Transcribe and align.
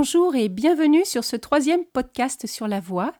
Bonjour 0.00 0.36
et 0.36 0.48
bienvenue 0.48 1.04
sur 1.04 1.24
ce 1.24 1.34
troisième 1.34 1.84
podcast 1.84 2.46
sur 2.46 2.68
la 2.68 2.78
voix. 2.78 3.12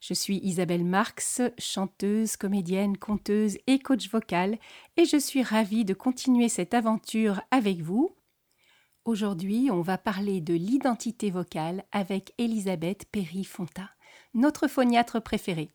Je 0.00 0.14
suis 0.14 0.38
Isabelle 0.38 0.84
Marx, 0.84 1.40
chanteuse, 1.60 2.36
comédienne, 2.36 2.96
conteuse 2.96 3.56
et 3.68 3.78
coach 3.78 4.10
vocal, 4.10 4.58
et 4.96 5.04
je 5.04 5.16
suis 5.16 5.44
ravie 5.44 5.84
de 5.84 5.94
continuer 5.94 6.48
cette 6.48 6.74
aventure 6.74 7.40
avec 7.52 7.82
vous. 7.82 8.16
Aujourd'hui, 9.04 9.68
on 9.70 9.80
va 9.80 9.96
parler 9.96 10.40
de 10.40 10.54
l'identité 10.54 11.30
vocale 11.30 11.84
avec 11.92 12.34
Elisabeth 12.38 13.04
Perry-Fonta, 13.12 13.90
notre 14.34 14.66
phoniatre 14.66 15.22
préférée. 15.22 15.70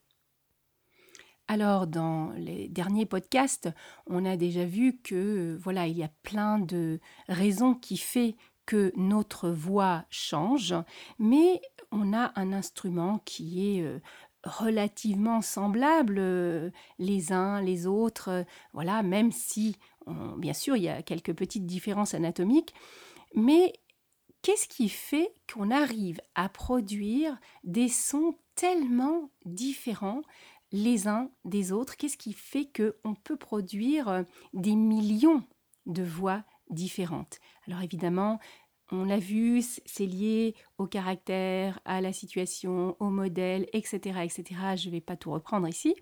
Alors, 1.48 1.86
dans 1.88 2.32
les 2.36 2.68
derniers 2.68 3.06
podcasts, 3.06 3.70
on 4.06 4.26
a 4.26 4.36
déjà 4.36 4.66
vu 4.66 4.98
que 5.02 5.58
voilà, 5.60 5.86
il 5.88 5.96
y 5.96 6.04
a 6.04 6.10
plein 6.22 6.58
de 6.58 7.00
raisons 7.28 7.74
qui 7.74 7.96
font 7.96 8.34
que 8.70 8.92
notre 8.94 9.50
voix 9.50 10.04
change, 10.10 10.76
mais 11.18 11.60
on 11.90 12.12
a 12.12 12.30
un 12.36 12.52
instrument 12.52 13.18
qui 13.24 13.76
est 13.76 13.82
euh, 13.82 13.98
relativement 14.44 15.42
semblable 15.42 16.18
euh, 16.20 16.70
les 17.00 17.32
uns 17.32 17.60
les 17.60 17.88
autres, 17.88 18.28
euh, 18.28 18.44
voilà, 18.72 19.02
même 19.02 19.32
si 19.32 19.76
bien 20.38 20.52
sûr 20.52 20.76
il 20.76 20.84
y 20.84 20.88
a 20.88 21.02
quelques 21.02 21.34
petites 21.34 21.66
différences 21.66 22.14
anatomiques, 22.14 22.74
mais 23.34 23.72
qu'est-ce 24.42 24.68
qui 24.68 24.88
fait 24.88 25.34
qu'on 25.52 25.72
arrive 25.72 26.20
à 26.36 26.48
produire 26.48 27.38
des 27.64 27.88
sons 27.88 28.36
tellement 28.54 29.30
différents 29.44 30.22
les 30.70 31.08
uns 31.08 31.28
des 31.44 31.72
autres? 31.72 31.96
Qu'est-ce 31.96 32.16
qui 32.16 32.34
fait 32.34 32.70
qu'on 32.72 33.14
peut 33.14 33.36
produire 33.36 34.24
des 34.52 34.76
millions 34.76 35.42
de 35.86 36.04
voix 36.04 36.44
différentes? 36.70 37.40
Alors 37.66 37.82
évidemment, 37.82 38.40
on 38.92 39.04
l'a 39.04 39.18
vu, 39.18 39.62
c'est 39.62 40.06
lié 40.06 40.54
au 40.78 40.86
caractère, 40.86 41.80
à 41.84 42.00
la 42.00 42.12
situation, 42.12 42.96
au 42.98 43.10
modèle, 43.10 43.66
etc. 43.72 43.98
etc. 44.24 44.44
Je 44.76 44.88
ne 44.88 44.92
vais 44.92 45.00
pas 45.00 45.16
tout 45.16 45.30
reprendre 45.30 45.68
ici. 45.68 45.94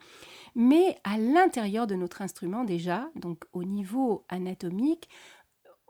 Mais 0.55 0.97
à 1.05 1.19
l'intérieur 1.19 1.86
de 1.86 1.94
notre 1.94 2.22
instrument 2.22 2.64
déjà, 2.64 3.11
donc 3.14 3.44
au 3.53 3.64
niveau 3.64 4.25
anatomique, 4.28 5.09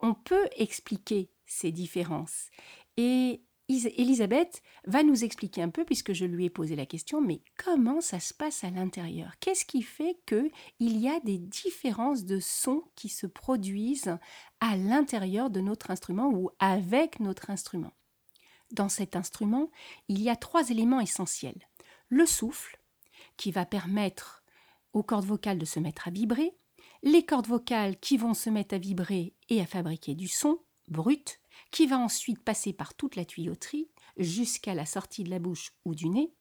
on 0.02 0.14
peut 0.14 0.48
expliquer 0.56 1.30
ces 1.46 1.72
différences. 1.72 2.50
Et 2.96 3.42
Elisabeth 3.68 4.62
va 4.86 5.02
nous 5.02 5.24
expliquer 5.24 5.62
un 5.62 5.68
peu, 5.68 5.84
puisque 5.84 6.14
je 6.14 6.24
lui 6.24 6.46
ai 6.46 6.50
posé 6.50 6.74
la 6.74 6.86
question, 6.86 7.20
mais 7.20 7.42
comment 7.62 8.00
ça 8.00 8.18
se 8.18 8.32
passe 8.32 8.64
à 8.64 8.70
l'intérieur? 8.70 9.32
Qu'est-ce 9.40 9.66
qui 9.66 9.82
fait 9.82 10.18
qu'il 10.26 10.50
y 10.78 11.08
a 11.08 11.20
des 11.20 11.38
différences 11.38 12.24
de 12.24 12.40
sons 12.40 12.84
qui 12.94 13.10
se 13.10 13.26
produisent 13.26 14.16
à 14.60 14.76
l'intérieur 14.76 15.50
de 15.50 15.60
notre 15.60 15.90
instrument 15.90 16.30
ou 16.30 16.50
avec 16.58 17.20
notre 17.20 17.50
instrument? 17.50 17.92
Dans 18.72 18.88
cet 18.88 19.16
instrument, 19.16 19.70
il 20.08 20.22
y 20.22 20.30
a 20.30 20.36
trois 20.36 20.70
éléments 20.70 21.00
essentiels. 21.00 21.68
Le 22.08 22.24
souffle, 22.24 22.80
qui 23.36 23.50
va 23.50 23.66
permettre 23.66 24.42
aux 24.92 25.02
cordes 25.02 25.26
vocales 25.26 25.58
de 25.58 25.64
se 25.64 25.78
mettre 25.78 26.08
à 26.08 26.10
vibrer, 26.10 26.56
les 27.02 27.24
cordes 27.24 27.46
vocales 27.46 27.98
qui 27.98 28.16
vont 28.16 28.34
se 28.34 28.50
mettre 28.50 28.74
à 28.74 28.78
vibrer 28.78 29.34
et 29.48 29.60
à 29.60 29.66
fabriquer 29.66 30.14
du 30.14 30.26
son 30.26 30.58
brut, 30.88 31.40
qui 31.70 31.86
va 31.86 31.98
ensuite 31.98 32.42
passer 32.42 32.72
par 32.72 32.94
toute 32.94 33.16
la 33.16 33.24
tuyauterie 33.24 33.88
jusqu'à 34.16 34.74
la 34.74 34.86
sortie 34.86 35.24
de 35.24 35.30
la 35.30 35.38
bouche 35.38 35.72
ou 35.84 35.94
du 35.94 36.08
nez. 36.08 36.32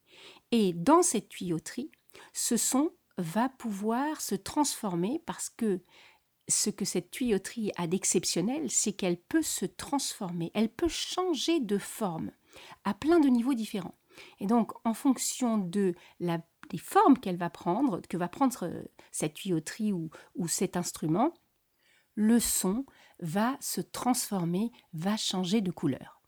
Et 0.52 0.74
dans 0.74 1.04
cette 1.04 1.30
tuyauterie, 1.30 1.92
ce 2.34 2.58
son 2.58 2.92
va 3.18 3.50
pouvoir 3.50 4.22
se 4.22 4.36
transformer 4.36 5.22
parce 5.26 5.50
que 5.50 5.82
ce 6.48 6.70
que 6.70 6.86
cette 6.86 7.12
tuyauterie 7.12 7.72
a 7.76 7.88
d'exceptionnel, 7.88 8.72
c'est 8.72 8.94
qu'elle 8.94 9.18
peut 9.18 9.42
se 9.42 9.66
transformer, 9.66 10.52
elle 10.54 10.70
peut 10.70 10.88
changer 10.88 11.60
de 11.60 11.78
forme 11.78 12.32
à 12.86 12.94
plein 12.94 13.20
de 13.20 13.28
niveaux 13.28 13.54
différents. 13.54 13.98
Et 14.40 14.48
donc, 14.48 14.72
en 14.86 14.94
fonction 14.94 15.58
de 15.58 15.94
la, 16.20 16.40
des 16.70 16.78
formes 16.78 17.18
qu'elle 17.18 17.38
va 17.38 17.50
prendre, 17.50 18.02
que 18.02 18.18
va 18.18 18.30
prendre 18.30 18.70
cette 19.12 19.36
tuyauterie 19.36 19.94
ou, 19.94 20.10
ou 20.36 20.48
cet 20.48 20.78
instrument, 20.78 21.34
le 22.16 22.40
son 22.40 22.86
va 23.22 23.58
se 23.60 23.82
transformer, 23.82 24.72
va 24.94 25.18
changer 25.18 25.62
de 25.62 25.72
couleur. 25.72 26.22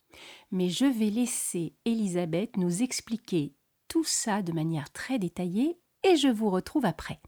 Mais 0.51 0.69
je 0.69 0.85
vais 0.85 1.09
laisser 1.09 1.73
Elisabeth 1.85 2.57
nous 2.57 2.81
expliquer 2.81 3.53
tout 3.87 4.03
ça 4.03 4.41
de 4.41 4.51
manière 4.51 4.91
très 4.91 5.19
détaillée 5.19 5.79
et 6.03 6.15
je 6.15 6.27
vous 6.27 6.49
retrouve 6.49 6.85
après. 6.85 7.19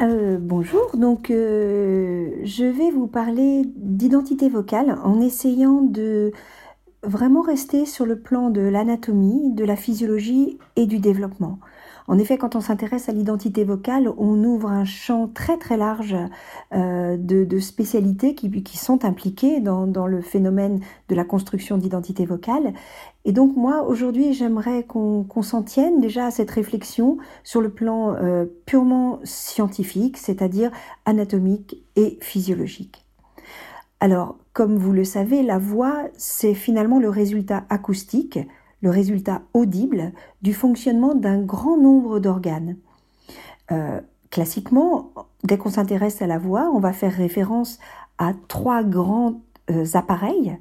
Euh, 0.00 0.38
bonjour, 0.40 0.96
donc 0.96 1.30
euh, 1.30 2.30
je 2.42 2.64
vais 2.64 2.90
vous 2.90 3.06
parler 3.06 3.62
d'identité 3.76 4.48
vocale 4.48 4.98
en 5.04 5.20
essayant 5.20 5.82
de 5.82 6.32
vraiment 7.04 7.42
rester 7.42 7.86
sur 7.86 8.04
le 8.04 8.18
plan 8.18 8.50
de 8.50 8.60
l'anatomie, 8.60 9.52
de 9.54 9.64
la 9.64 9.76
physiologie 9.76 10.58
et 10.74 10.86
du 10.86 10.98
développement. 10.98 11.60
En 12.06 12.18
effet, 12.18 12.36
quand 12.36 12.54
on 12.54 12.60
s'intéresse 12.60 13.08
à 13.08 13.12
l'identité 13.12 13.64
vocale, 13.64 14.12
on 14.18 14.44
ouvre 14.44 14.68
un 14.68 14.84
champ 14.84 15.26
très 15.26 15.56
très 15.56 15.78
large 15.78 16.14
euh, 16.74 17.16
de, 17.16 17.58
spécialités 17.58 18.34
qui, 18.34 18.76
sont 18.76 19.04
impliquées 19.06 19.60
dans, 19.60 19.86
dans, 19.86 20.06
le 20.06 20.20
phénomène 20.20 20.80
de 21.08 21.14
la 21.14 21.24
construction 21.24 21.78
d'identité 21.78 22.26
vocale. 22.26 22.74
Et 23.24 23.32
donc 23.32 23.56
moi, 23.56 23.84
aujourd'hui, 23.84 24.34
j'aimerais 24.34 24.82
qu'on 24.84 25.42
s'en 25.42 25.62
tienne 25.62 26.00
déjà 26.00 26.26
à 26.26 26.30
cette 26.30 26.50
réflexion 26.50 27.16
sur 27.42 27.62
le 27.62 27.70
plan 27.70 28.14
euh, 28.14 28.44
purement 28.66 29.20
scientifique, 29.24 30.18
c'est-à-dire 30.18 30.70
anatomique 31.06 31.82
et 31.96 32.18
physiologique. 32.20 33.06
Alors, 34.00 34.36
comme 34.52 34.76
vous 34.76 34.92
le 34.92 35.04
savez, 35.04 35.42
la 35.42 35.58
voix, 35.58 36.02
c'est 36.18 36.52
finalement 36.52 36.98
le 36.98 37.08
résultat 37.08 37.64
acoustique 37.70 38.38
le 38.84 38.90
résultat 38.90 39.40
audible 39.54 40.12
du 40.42 40.52
fonctionnement 40.52 41.14
d'un 41.14 41.40
grand 41.40 41.78
nombre 41.78 42.20
d'organes. 42.20 42.76
Euh, 43.72 43.98
classiquement, 44.30 45.10
dès 45.42 45.56
qu'on 45.56 45.70
s'intéresse 45.70 46.20
à 46.20 46.26
la 46.26 46.36
voix, 46.36 46.70
on 46.70 46.80
va 46.80 46.92
faire 46.92 47.14
référence 47.14 47.78
à 48.18 48.34
trois 48.46 48.84
grands 48.84 49.40
euh, 49.70 49.86
appareils. 49.94 50.58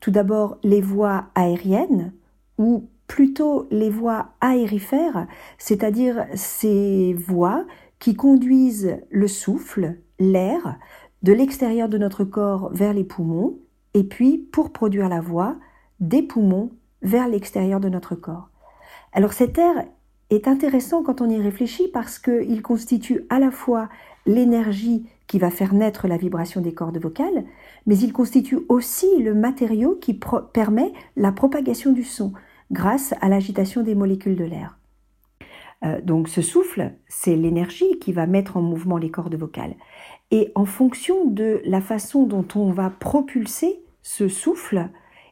Tout 0.00 0.10
d'abord, 0.10 0.56
les 0.62 0.80
voies 0.80 1.26
aériennes, 1.34 2.14
ou 2.56 2.88
plutôt 3.06 3.66
les 3.70 3.90
voies 3.90 4.30
aérifères, 4.40 5.26
c'est-à-dire 5.58 6.24
ces 6.34 7.12
voies 7.12 7.66
qui 7.98 8.14
conduisent 8.14 8.96
le 9.10 9.28
souffle, 9.28 9.98
l'air, 10.18 10.78
de 11.22 11.34
l'extérieur 11.34 11.90
de 11.90 11.98
notre 11.98 12.24
corps 12.24 12.70
vers 12.72 12.94
les 12.94 13.04
poumons, 13.04 13.58
et 13.92 14.04
puis, 14.04 14.38
pour 14.38 14.72
produire 14.72 15.10
la 15.10 15.20
voix, 15.20 15.56
des 16.00 16.22
poumons 16.22 16.70
vers 17.02 17.28
l'extérieur 17.28 17.80
de 17.80 17.88
notre 17.88 18.14
corps. 18.14 18.50
Alors 19.12 19.32
cet 19.32 19.58
air 19.58 19.84
est 20.30 20.48
intéressant 20.48 21.02
quand 21.02 21.20
on 21.20 21.30
y 21.30 21.40
réfléchit 21.40 21.88
parce 21.88 22.18
qu'il 22.18 22.62
constitue 22.62 23.24
à 23.30 23.38
la 23.38 23.50
fois 23.50 23.88
l'énergie 24.26 25.08
qui 25.26 25.38
va 25.38 25.50
faire 25.50 25.74
naître 25.74 26.06
la 26.08 26.16
vibration 26.16 26.60
des 26.60 26.74
cordes 26.74 26.98
vocales, 26.98 27.44
mais 27.86 27.98
il 27.98 28.12
constitue 28.12 28.60
aussi 28.68 29.22
le 29.22 29.34
matériau 29.34 29.96
qui 29.96 30.18
permet 30.52 30.92
la 31.16 31.32
propagation 31.32 31.92
du 31.92 32.04
son 32.04 32.32
grâce 32.70 33.14
à 33.20 33.28
l'agitation 33.28 33.82
des 33.82 33.94
molécules 33.94 34.36
de 34.36 34.44
l'air. 34.44 34.78
Euh, 35.84 36.00
donc 36.02 36.28
ce 36.28 36.42
souffle, 36.42 36.92
c'est 37.08 37.36
l'énergie 37.36 37.98
qui 37.98 38.12
va 38.12 38.26
mettre 38.26 38.56
en 38.56 38.62
mouvement 38.62 38.98
les 38.98 39.10
cordes 39.10 39.36
vocales. 39.36 39.76
Et 40.30 40.50
en 40.54 40.64
fonction 40.64 41.24
de 41.24 41.62
la 41.64 41.80
façon 41.80 42.24
dont 42.24 42.46
on 42.54 42.70
va 42.70 42.90
propulser 42.90 43.80
ce 44.02 44.28
souffle, 44.28 44.88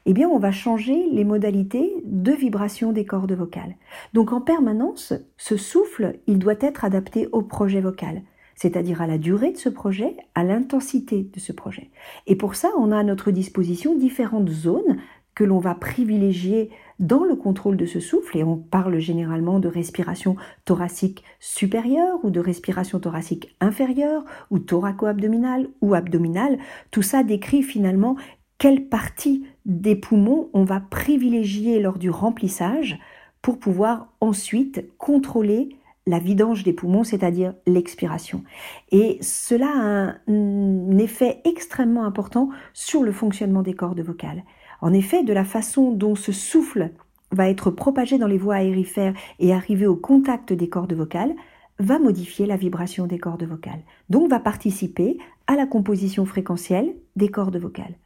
eh 0.06 0.12
bien, 0.12 0.28
on 0.28 0.38
va 0.38 0.52
changer 0.52 1.08
les 1.10 1.24
modalités 1.24 1.92
de 2.04 2.32
vibration 2.32 2.92
des 2.92 3.04
cordes 3.04 3.32
vocales. 3.32 3.74
Donc, 4.14 4.32
en 4.32 4.40
permanence, 4.40 5.12
ce 5.36 5.56
souffle, 5.56 6.20
il 6.28 6.38
doit 6.38 6.54
être 6.60 6.84
adapté 6.84 7.28
au 7.32 7.42
projet 7.42 7.80
vocal, 7.80 8.22
c'est-à-dire 8.54 9.02
à 9.02 9.08
la 9.08 9.18
durée 9.18 9.50
de 9.50 9.58
ce 9.58 9.68
projet, 9.68 10.16
à 10.36 10.44
l'intensité 10.44 11.28
de 11.34 11.40
ce 11.40 11.52
projet. 11.52 11.90
Et 12.28 12.36
pour 12.36 12.54
ça, 12.54 12.70
on 12.78 12.92
a 12.92 12.98
à 12.98 13.02
notre 13.02 13.32
disposition 13.32 13.96
différentes 13.96 14.48
zones 14.48 14.98
que 15.34 15.44
l'on 15.44 15.58
va 15.58 15.74
privilégier 15.74 16.70
dans 16.98 17.24
le 17.24 17.36
contrôle 17.36 17.76
de 17.76 17.84
ce 17.84 18.00
souffle, 18.00 18.38
et 18.38 18.44
on 18.44 18.56
parle 18.56 18.98
généralement 19.00 19.58
de 19.58 19.68
respiration 19.68 20.36
thoracique 20.64 21.24
supérieure 21.40 22.18
ou 22.22 22.30
de 22.30 22.40
respiration 22.40 23.00
thoracique 23.00 23.54
inférieure 23.60 24.24
ou 24.50 24.60
thoraco-abdominale 24.60 25.68
ou 25.82 25.94
abdominale. 25.94 26.58
Tout 26.90 27.02
ça 27.02 27.22
décrit 27.22 27.62
finalement 27.62 28.16
quelle 28.58 28.88
partie 28.88 29.44
des 29.64 29.96
poumons 29.96 30.48
on 30.52 30.64
va 30.64 30.80
privilégier 30.80 31.80
lors 31.80 31.98
du 31.98 32.10
remplissage 32.10 32.98
pour 33.42 33.58
pouvoir 33.58 34.08
ensuite 34.20 34.86
contrôler 34.98 35.68
la 36.06 36.18
vidange 36.18 36.62
des 36.62 36.72
poumons, 36.72 37.04
c'est-à-dire 37.04 37.54
l'expiration. 37.66 38.44
Et 38.92 39.18
cela 39.20 39.66
a 39.66 40.14
un 40.30 40.98
effet 40.98 41.40
extrêmement 41.44 42.04
important 42.04 42.48
sur 42.72 43.02
le 43.02 43.12
fonctionnement 43.12 43.62
des 43.62 43.74
cordes 43.74 44.00
vocales. 44.00 44.44
En 44.80 44.92
effet, 44.92 45.24
de 45.24 45.32
la 45.32 45.44
façon 45.44 45.90
dont 45.90 46.14
ce 46.14 46.32
souffle 46.32 46.90
va 47.32 47.50
être 47.50 47.70
propagé 47.70 48.18
dans 48.18 48.28
les 48.28 48.38
voies 48.38 48.56
aérifères 48.56 49.14
et 49.40 49.52
arriver 49.52 49.86
au 49.86 49.96
contact 49.96 50.52
des 50.52 50.68
cordes 50.68 50.92
vocales, 50.92 51.34
va 51.78 51.98
modifier 51.98 52.46
la 52.46 52.56
vibration 52.56 53.06
des 53.06 53.18
cordes 53.18 53.44
vocales, 53.44 53.82
donc 54.08 54.30
va 54.30 54.40
participer 54.40 55.18
à 55.46 55.56
la 55.56 55.66
composition 55.66 56.24
fréquentielle 56.24 56.94
des 57.16 57.28
cordes 57.28 57.58
vocales 57.58 57.96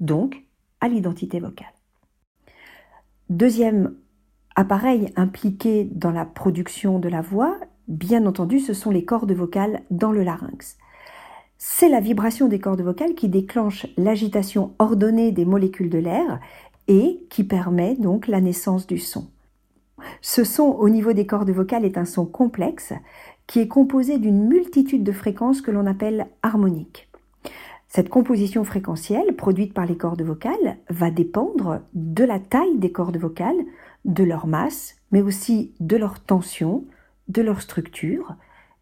donc 0.00 0.44
à 0.80 0.88
l'identité 0.88 1.40
vocale. 1.40 1.72
Deuxième 3.30 3.94
appareil 4.54 5.12
impliqué 5.16 5.84
dans 5.84 6.10
la 6.10 6.24
production 6.24 6.98
de 6.98 7.08
la 7.08 7.20
voix, 7.20 7.56
bien 7.88 8.26
entendu, 8.26 8.60
ce 8.60 8.74
sont 8.74 8.90
les 8.90 9.04
cordes 9.04 9.32
vocales 9.32 9.82
dans 9.90 10.12
le 10.12 10.22
larynx. 10.22 10.76
C'est 11.56 11.88
la 11.88 12.00
vibration 12.00 12.48
des 12.48 12.58
cordes 12.58 12.82
vocales 12.82 13.14
qui 13.14 13.28
déclenche 13.28 13.86
l'agitation 13.96 14.74
ordonnée 14.78 15.32
des 15.32 15.44
molécules 15.44 15.90
de 15.90 15.98
l'air 15.98 16.40
et 16.88 17.24
qui 17.30 17.44
permet 17.44 17.94
donc 17.96 18.28
la 18.28 18.40
naissance 18.40 18.86
du 18.86 18.98
son. 18.98 19.30
Ce 20.20 20.44
son 20.44 20.64
au 20.64 20.88
niveau 20.88 21.12
des 21.12 21.26
cordes 21.26 21.50
vocales 21.50 21.84
est 21.84 21.96
un 21.96 22.04
son 22.04 22.26
complexe 22.26 22.92
qui 23.46 23.60
est 23.60 23.68
composé 23.68 24.18
d'une 24.18 24.46
multitude 24.46 25.04
de 25.04 25.12
fréquences 25.12 25.60
que 25.60 25.70
l'on 25.70 25.86
appelle 25.86 26.26
harmoniques. 26.42 27.08
Cette 27.94 28.08
composition 28.08 28.64
fréquentielle 28.64 29.36
produite 29.36 29.72
par 29.72 29.86
les 29.86 29.96
cordes 29.96 30.22
vocales 30.22 30.78
va 30.90 31.12
dépendre 31.12 31.82
de 31.92 32.24
la 32.24 32.40
taille 32.40 32.76
des 32.78 32.90
cordes 32.90 33.18
vocales, 33.18 33.64
de 34.04 34.24
leur 34.24 34.48
masse, 34.48 34.96
mais 35.12 35.22
aussi 35.22 35.76
de 35.78 35.96
leur 35.96 36.18
tension, 36.18 36.86
de 37.28 37.40
leur 37.40 37.60
structure 37.60 38.34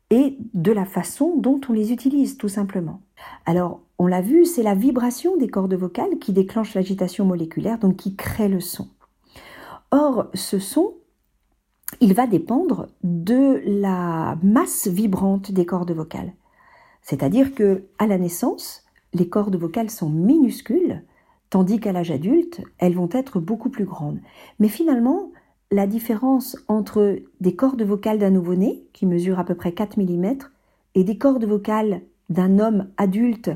et 0.09 0.38
de 0.55 0.73
la 0.73 0.87
façon 0.87 1.37
dont 1.37 1.61
on 1.69 1.75
les 1.75 1.93
utilise 1.93 2.38
tout 2.38 2.49
simplement. 2.49 3.03
Alors, 3.44 3.82
on 3.99 4.06
l'a 4.06 4.23
vu, 4.23 4.47
c'est 4.47 4.62
la 4.62 4.75
vibration 4.75 5.37
des 5.37 5.49
cordes 5.49 5.75
vocales 5.75 6.19
qui 6.19 6.32
déclenche 6.32 6.73
l'agitation 6.73 7.26
moléculaire, 7.26 7.79
donc 7.79 7.97
qui 7.97 8.17
crée 8.17 8.49
le 8.49 8.61
son. 8.61 8.88
Or, 9.91 10.31
ce 10.32 10.59
son, 10.59 10.94
il 12.00 12.14
va 12.14 12.26
dépendre 12.26 12.88
de 13.05 13.61
la 13.67 14.38
masse 14.43 14.87
vibrante 14.88 15.53
des 15.53 15.67
cordes 15.67 15.93
vocales. 15.93 16.32
C'est-à-dire 17.03 17.55
que 17.55 17.85
à 17.99 18.06
la 18.06 18.17
naissance, 18.17 18.81
les 19.12 19.29
cordes 19.29 19.56
vocales 19.56 19.91
sont 19.91 20.09
minuscules, 20.09 21.03
tandis 21.50 21.81
qu'à 21.81 21.93
l'âge 21.93 22.11
adulte, 22.11 22.62
elles 22.79 22.94
vont 22.94 23.09
être 23.12 23.41
beaucoup 23.41 23.69
plus 23.69 23.85
grandes. 23.85 24.20
Mais 24.59 24.69
finalement, 24.69 25.31
la 25.70 25.87
différence 25.87 26.56
entre 26.69 27.19
des 27.41 27.56
cordes 27.56 27.82
vocales 27.82 28.19
d'un 28.19 28.31
nouveau-né, 28.31 28.85
qui 28.93 29.06
mesure 29.06 29.38
à 29.38 29.44
peu 29.44 29.55
près 29.55 29.73
4 29.73 29.99
mm, 29.99 30.38
et 30.94 31.05
des 31.05 31.19
cordes 31.19 31.44
vocales 31.44 32.03
d'un 32.29 32.59
homme 32.59 32.88
adulte 32.97 33.50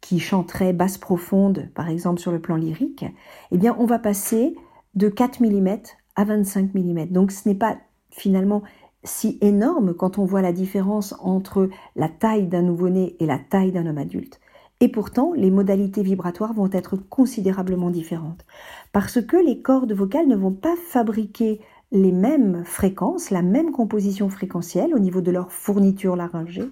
qui 0.00 0.20
chanterait 0.20 0.72
basse 0.72 0.98
profonde, 0.98 1.68
par 1.74 1.88
exemple 1.88 2.20
sur 2.20 2.30
le 2.30 2.40
plan 2.40 2.56
lyrique, 2.56 3.04
eh 3.50 3.58
bien 3.58 3.74
on 3.78 3.86
va 3.86 3.98
passer 3.98 4.54
de 4.94 5.08
4 5.08 5.40
mm 5.40 5.78
à 6.14 6.24
25 6.24 6.74
mm. 6.74 7.06
Donc 7.06 7.32
ce 7.32 7.48
n'est 7.48 7.54
pas 7.54 7.78
finalement 8.10 8.62
si 9.04 9.38
énorme 9.40 9.94
quand 9.94 10.18
on 10.18 10.24
voit 10.24 10.42
la 10.42 10.52
différence 10.52 11.14
entre 11.20 11.68
la 11.96 12.08
taille 12.08 12.46
d'un 12.46 12.62
nouveau-né 12.62 13.16
et 13.20 13.26
la 13.26 13.38
taille 13.38 13.72
d'un 13.72 13.86
homme 13.86 13.98
adulte. 13.98 14.40
Et 14.80 14.88
pourtant, 14.88 15.32
les 15.34 15.50
modalités 15.50 16.02
vibratoires 16.02 16.52
vont 16.52 16.68
être 16.70 16.96
considérablement 16.96 17.90
différentes. 17.90 18.44
Parce 18.92 19.22
que 19.22 19.36
les 19.36 19.62
cordes 19.62 19.92
vocales 19.92 20.28
ne 20.28 20.36
vont 20.36 20.52
pas 20.52 20.76
fabriquer 20.76 21.60
les 21.92 22.12
mêmes 22.12 22.64
fréquences, 22.64 23.30
la 23.30 23.42
même 23.42 23.72
composition 23.72 24.28
fréquentielle 24.28 24.94
au 24.94 24.98
niveau 24.98 25.20
de 25.20 25.30
leur 25.30 25.50
fourniture 25.50 26.16
laryngée, 26.16 26.70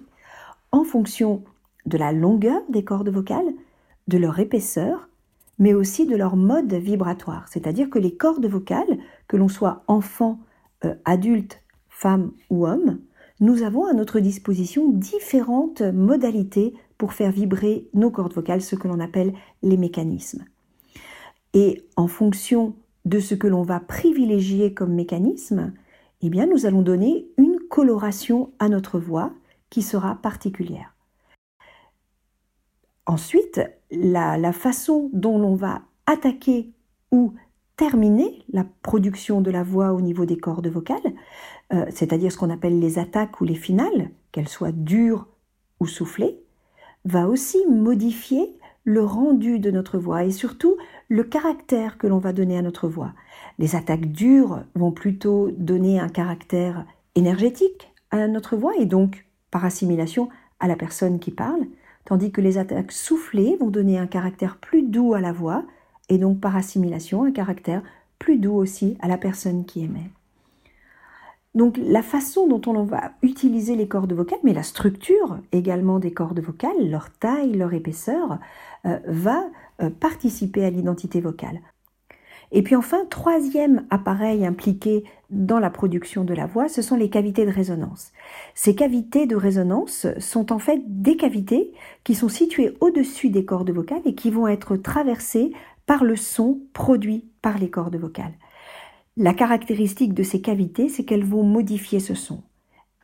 en 0.71 0.83
fonction 0.83 1.43
de 1.85 1.97
la 1.97 2.11
longueur 2.11 2.61
des 2.69 2.83
cordes 2.83 3.09
vocales, 3.09 3.53
de 4.07 4.17
leur 4.17 4.39
épaisseur, 4.39 5.09
mais 5.57 5.73
aussi 5.73 6.05
de 6.05 6.15
leur 6.15 6.35
mode 6.35 6.73
vibratoire. 6.73 7.47
C'est-à-dire 7.47 7.89
que 7.89 7.99
les 7.99 8.15
cordes 8.15 8.45
vocales, 8.45 8.99
que 9.27 9.37
l'on 9.37 9.47
soit 9.47 9.83
enfant, 9.87 10.39
euh, 10.83 10.93
adulte, 11.05 11.61
femme 11.89 12.31
ou 12.49 12.67
homme, 12.67 12.99
nous 13.39 13.63
avons 13.63 13.85
à 13.85 13.93
notre 13.93 14.19
disposition 14.19 14.89
différentes 14.89 15.81
modalités 15.81 16.73
pour 16.97 17.13
faire 17.13 17.31
vibrer 17.31 17.87
nos 17.93 18.11
cordes 18.11 18.33
vocales, 18.33 18.61
ce 18.61 18.75
que 18.75 18.87
l'on 18.87 18.99
appelle 18.99 19.33
les 19.61 19.77
mécanismes. 19.77 20.45
Et 21.53 21.83
en 21.95 22.07
fonction 22.07 22.75
de 23.05 23.19
ce 23.19 23.35
que 23.35 23.47
l'on 23.47 23.63
va 23.63 23.79
privilégier 23.79 24.73
comme 24.73 24.93
mécanisme, 24.93 25.73
eh 26.21 26.29
bien, 26.29 26.47
nous 26.47 26.65
allons 26.65 26.81
donner 26.81 27.27
une 27.37 27.59
coloration 27.69 28.51
à 28.59 28.69
notre 28.69 28.99
voix 28.99 29.31
qui 29.69 29.81
sera 29.81 30.15
particulière. 30.15 30.95
Ensuite, 33.05 33.61
la, 33.91 34.51
façon 34.51 35.09
dont 35.13 35.37
l'on 35.37 35.55
va 35.55 35.83
attaquer 36.07 36.71
ou 37.11 37.33
terminer 37.77 38.43
la 38.51 38.65
production 38.81 39.41
de 39.41 39.51
la 39.51 39.63
voix 39.63 39.93
au 39.93 40.01
niveau 40.01 40.25
des 40.25 40.37
cordes 40.37 40.67
vocales, 40.67 41.13
euh, 41.73 41.85
c'est-à-dire 41.89 42.31
ce 42.31 42.37
qu'on 42.37 42.49
appelle 42.49 42.79
les 42.79 42.97
attaques 42.97 43.41
ou 43.41 43.45
les 43.45 43.55
finales, 43.55 44.09
qu'elles 44.31 44.47
soient 44.47 44.71
dures 44.71 45.27
ou 45.79 45.85
soufflées, 45.85 46.39
va 47.05 47.27
aussi 47.27 47.59
modifier 47.69 48.57
le 48.83 49.03
rendu 49.03 49.59
de 49.59 49.71
notre 49.71 49.97
voix 49.97 50.23
et 50.23 50.31
surtout 50.31 50.75
le 51.09 51.23
caractère 51.23 51.97
que 51.97 52.07
l'on 52.07 52.19
va 52.19 52.33
donner 52.33 52.57
à 52.57 52.61
notre 52.61 52.87
voix. 52.87 53.13
Les 53.57 53.75
attaques 53.75 54.11
dures 54.11 54.63
vont 54.75 54.91
plutôt 54.91 55.49
donner 55.51 55.99
un 55.99 56.09
caractère 56.09 56.85
énergétique 57.15 57.91
à 58.11 58.27
notre 58.27 58.55
voix 58.55 58.73
et 58.77 58.85
donc 58.85 59.25
par 59.49 59.65
assimilation 59.65 60.29
à 60.59 60.67
la 60.67 60.75
personne 60.75 61.19
qui 61.19 61.31
parle, 61.31 61.65
tandis 62.05 62.31
que 62.31 62.41
les 62.41 62.57
attaques 62.57 62.91
soufflées 62.91 63.57
vont 63.59 63.69
donner 63.69 63.97
un 63.97 64.07
caractère 64.07 64.57
plus 64.57 64.83
doux 64.83 65.13
à 65.13 65.21
la 65.21 65.31
voix 65.31 65.63
et 66.09 66.17
donc 66.17 66.39
par 66.39 66.55
assimilation 66.55 67.23
un 67.23 67.31
caractère 67.31 67.81
plus 68.19 68.37
doux 68.37 68.55
aussi 68.55 68.97
à 68.99 69.07
la 69.07 69.17
personne 69.17 69.65
qui 69.65 69.83
émet. 69.83 70.11
Donc 71.55 71.79
la 71.81 72.03
façon 72.03 72.47
dont 72.47 72.61
on 72.69 72.83
va 72.83 73.13
utiliser 73.21 73.75
les 73.75 73.87
cordes 73.87 74.11
vocales, 74.11 74.39
mais 74.43 74.53
la 74.53 74.63
structure 74.63 75.39
également 75.53 75.99
des 75.99 76.11
cordes 76.11 76.41
vocales, 76.41 76.89
leur 76.89 77.09
taille, 77.09 77.53
leur 77.53 77.73
épaisseur, 77.73 78.39
euh, 78.85 78.99
va 79.07 79.45
euh, 79.81 79.89
participer 79.89 80.65
à 80.65 80.69
l'identité 80.69 81.21
vocale. 81.21 81.61
Et 82.51 82.61
puis 82.61 82.75
enfin, 82.75 83.05
troisième 83.09 83.85
appareil 83.89 84.45
impliqué 84.45 85.03
dans 85.29 85.59
la 85.59 85.69
production 85.69 86.23
de 86.23 86.33
la 86.33 86.45
voix, 86.45 86.67
ce 86.67 86.81
sont 86.81 86.95
les 86.95 87.09
cavités 87.09 87.45
de 87.45 87.51
résonance. 87.51 88.11
Ces 88.53 88.75
cavités 88.75 89.25
de 89.25 89.35
résonance 89.35 90.07
sont 90.19 90.51
en 90.51 90.59
fait 90.59 90.81
des 90.85 91.17
cavités 91.17 91.73
qui 92.03 92.15
sont 92.15 92.29
situées 92.29 92.77
au-dessus 92.81 93.29
des 93.29 93.45
cordes 93.45 93.71
vocales 93.71 94.01
et 94.05 94.13
qui 94.13 94.29
vont 94.29 94.47
être 94.47 94.75
traversées 94.75 95.51
par 95.85 96.03
le 96.03 96.15
son 96.15 96.59
produit 96.73 97.25
par 97.41 97.57
les 97.57 97.69
cordes 97.69 97.95
vocales. 97.95 98.33
La 99.17 99.33
caractéristique 99.33 100.13
de 100.13 100.23
ces 100.23 100.41
cavités, 100.41 100.89
c'est 100.89 101.05
qu'elles 101.05 101.23
vont 101.23 101.43
modifier 101.43 102.01
ce 102.01 102.13
son. 102.13 102.43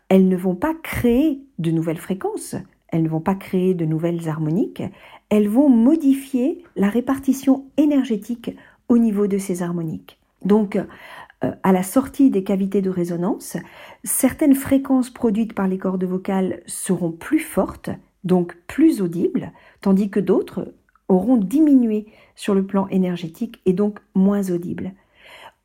Elles 0.09 0.27
ne 0.27 0.35
vont 0.35 0.55
pas 0.55 0.73
créer 0.73 1.41
de 1.57 1.71
nouvelles 1.71 1.99
fréquences, 1.99 2.57
elles 2.89 3.03
ne 3.03 3.07
vont 3.07 3.21
pas 3.21 3.35
créer 3.35 3.73
de 3.73 3.85
nouvelles 3.85 4.27
harmoniques, 4.27 4.83
elles 5.29 5.47
vont 5.47 5.69
modifier 5.69 6.65
la 6.75 6.89
répartition 6.89 7.63
énergétique 7.77 8.51
au 8.89 8.97
niveau 8.97 9.27
de 9.27 9.37
ces 9.37 9.61
harmoniques. 9.61 10.19
Donc, 10.43 10.75
euh, 10.75 11.51
à 11.63 11.71
la 11.71 11.81
sortie 11.81 12.29
des 12.29 12.43
cavités 12.43 12.81
de 12.81 12.89
résonance, 12.89 13.55
certaines 14.03 14.55
fréquences 14.55 15.11
produites 15.11 15.53
par 15.53 15.69
les 15.69 15.77
cordes 15.77 16.03
vocales 16.03 16.61
seront 16.65 17.13
plus 17.13 17.39
fortes, 17.39 17.89
donc 18.25 18.57
plus 18.67 19.01
audibles, 19.01 19.53
tandis 19.79 20.09
que 20.09 20.19
d'autres 20.19 20.73
auront 21.07 21.37
diminué 21.37 22.07
sur 22.35 22.53
le 22.53 22.65
plan 22.65 22.89
énergétique 22.89 23.61
et 23.65 23.71
donc 23.71 23.99
moins 24.13 24.51
audibles. 24.51 24.91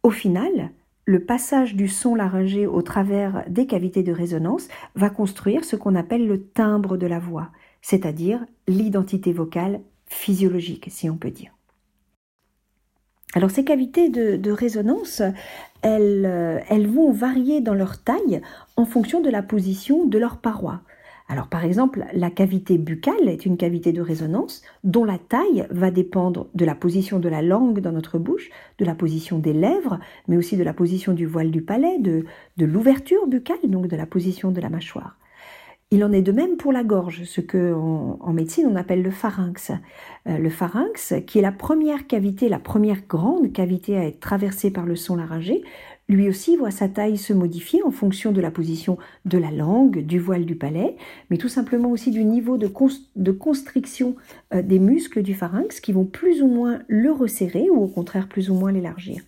Au 0.07 0.11
final, 0.11 0.71
le 1.05 1.25
passage 1.25 1.75
du 1.75 1.89
son 1.89 2.15
laryngé 2.15 2.69
au 2.69 2.81
travers 2.81 3.43
des 3.49 3.67
cavités 3.67 4.05
de 4.05 4.13
résonance 4.13 4.69
va 4.95 5.11
construire 5.11 5.65
ce 5.65 5.75
qu'on 5.75 5.97
appelle 5.97 6.29
le 6.29 6.45
timbre 6.45 6.97
de 6.97 7.09
la 7.09 7.19
voix, 7.19 7.51
c'est-à-dire 7.83 8.47
l'identité 8.69 9.33
vocale 9.33 9.81
physiologique, 10.07 10.87
si 10.91 11.11
on 11.11 11.17
peut 11.17 11.33
dire. 11.33 11.51
Alors 13.35 13.51
ces 13.51 13.65
cavités 13.65 14.09
de, 14.09 14.51
résonance, 14.53 15.23
elles, 15.83 16.25
euh, 16.25 16.61
elles, 16.69 16.87
vont 16.87 17.11
varier 17.11 17.61
dans 17.61 17.75
leur 17.75 18.01
taille 18.01 18.41
en 18.77 18.85
fonction 18.85 19.21
de 19.21 19.29
la 19.29 19.43
position 19.43 20.07
de 20.07 20.19
leurs 20.19 20.39
parois. 20.39 20.83
Alors 21.29 21.49
par 21.49 21.65
exemple, 21.65 22.05
la 22.13 22.31
cavité 22.31 22.79
buccale 22.79 23.29
est 23.29 23.47
une 23.47 23.57
cavité 23.57 23.93
de 23.93 24.01
résonance 24.01 24.63
dont 24.85 25.05
la 25.05 25.19
taille 25.19 25.67
va 25.71 25.91
dépendre 25.91 26.47
de 26.55 26.65
la 26.65 26.77
position 26.77 27.19
de 27.19 27.29
la 27.29 27.43
langue 27.43 27.81
dans 27.81 27.93
notre 27.93 28.19
bouche, 28.19 28.51
de 28.79 28.85
la 28.85 28.95
position 28.95 29.39
des 29.39 29.53
lèvres, 29.53 29.99
mais 30.29 30.37
aussi 30.37 30.57
de 30.57 30.63
la 30.63 30.73
position 30.73 31.15
du 31.15 31.27
voile 31.27 31.51
du 31.51 31.63
palais, 31.63 31.99
de, 31.99 32.25
l'ouverture 32.59 33.27
buccale, 33.27 33.59
donc 33.65 33.89
de 33.89 33.97
la 33.97 34.07
position 34.07 34.53
de 34.53 34.61
la 34.61 34.71
mâchoire. 34.71 35.19
Il 35.93 36.05
en 36.05 36.11
est 36.11 36.23
de 36.23 36.33
même 36.33 36.57
pour 36.57 36.73
la 36.73 36.83
gorge, 36.83 37.23
ce 37.25 37.41
que 37.41 37.73
en, 37.73 38.33
médecine 38.33 38.67
on 38.69 38.75
appelle 38.75 39.03
le 39.03 39.13
pharynx. 39.13 39.71
Euh, 40.27 40.39
le 40.39 40.51
pharynx, 40.51 41.15
qui 41.27 41.39
est 41.39 41.43
la 41.43 41.53
première 41.53 42.09
cavité, 42.09 42.49
la 42.49 42.59
première 42.59 43.07
grande 43.09 43.53
cavité 43.53 43.97
à 43.97 44.05
être 44.05 44.19
traversée 44.19 44.73
par 44.73 44.85
le 44.85 44.97
son 44.97 45.15
laryngé, 45.15 45.63
lui 46.09 46.29
aussi 46.29 46.57
voit 46.57 46.71
sa 46.71 46.89
taille 46.89 47.17
se 47.17 47.33
modifier 47.33 47.83
en 47.83 47.91
fonction 47.91 48.33
de 48.33 48.41
la 48.41 48.51
position 48.51 48.97
de 49.25 49.39
la 49.39 49.51
langue, 49.51 50.05
du 50.05 50.19
voile 50.19 50.45
du 50.45 50.55
palais, 50.55 50.97
mais 51.31 51.37
tout 51.37 51.49
simplement 51.49 51.91
aussi 51.91 52.11
du 52.11 52.25
niveau 52.25 52.57
de, 52.57 52.69
constriction 53.33 54.17
euh, 54.55 54.63
des 54.63 54.79
muscles 54.79 55.23
du 55.23 55.35
pharynx 55.35 55.81
qui 55.81 55.93
vont 55.93 56.05
plus 56.05 56.43
ou 56.43 56.47
moins 56.47 56.81
le 56.87 57.11
resserrer 57.11 57.69
ou 57.71 57.83
au 57.83 57.89
contraire 57.89 58.29
plus 58.29 58.51
ou 58.51 58.55
moins 58.55 58.73
l'élargir. 58.73 59.23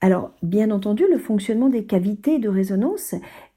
Alors, 0.00 0.30
bien 0.42 0.70
entendu, 0.70 1.04
le 1.10 1.18
fonctionnement 1.18 1.68
des 1.68 1.84
cavités 1.84 2.38
de 2.38 2.48
résonance 2.48 3.16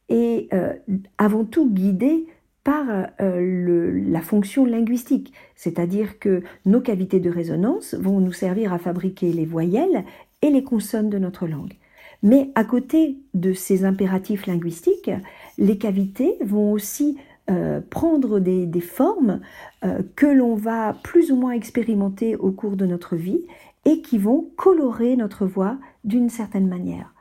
est 0.09 0.51
euh, 0.53 0.73
avant 1.19 1.45
tout 1.45 1.69
guidé 1.69 2.25
par 2.63 2.85
euh, 3.21 4.03
la 4.07 4.21
fonction 4.21 4.65
linguistique, 4.65 5.33
c'est-à-dire 5.55 6.19
que 6.19 6.43
nos 6.65 6.81
cavités 6.81 7.19
de 7.19 7.29
résonance 7.29 7.95
vont 7.95 8.19
nous 8.19 8.33
servir 8.33 8.73
à 8.73 8.77
fabriquer 8.77 9.31
les 9.33 9.45
voyelles 9.45 10.03
et 10.41 10.49
les 10.49 10.63
consonnes 10.63 11.09
de 11.09 11.17
notre 11.17 11.47
langue. 11.47 11.73
Mais 12.23 12.51
à 12.55 12.63
côté 12.63 13.17
de 13.33 13.53
ces 13.53 13.83
impératifs 13.83 14.45
linguistiques, 14.45 15.11
les 15.57 15.77
cavités 15.77 16.37
vont 16.41 16.71
aussi 16.71 17.17
euh, 17.49 17.81
prendre 17.89 18.39
des, 18.39 18.81
formes 18.81 19.41
euh, 19.83 20.03
que 20.15 20.27
l'on 20.27 20.55
va 20.55 20.93
plus 21.03 21.31
ou 21.31 21.35
moins 21.35 21.53
expérimenter 21.53 22.35
au 22.35 22.51
cours 22.51 22.77
de 22.77 22.85
notre 22.85 23.15
vie 23.15 23.41
et 23.85 24.01
qui 24.01 24.19
vont 24.19 24.51
colorer 24.55 25.15
notre 25.15 25.45
voix 25.47 25.77
d'une 26.03 26.29
certaine 26.29 26.67
manière. 26.67 27.13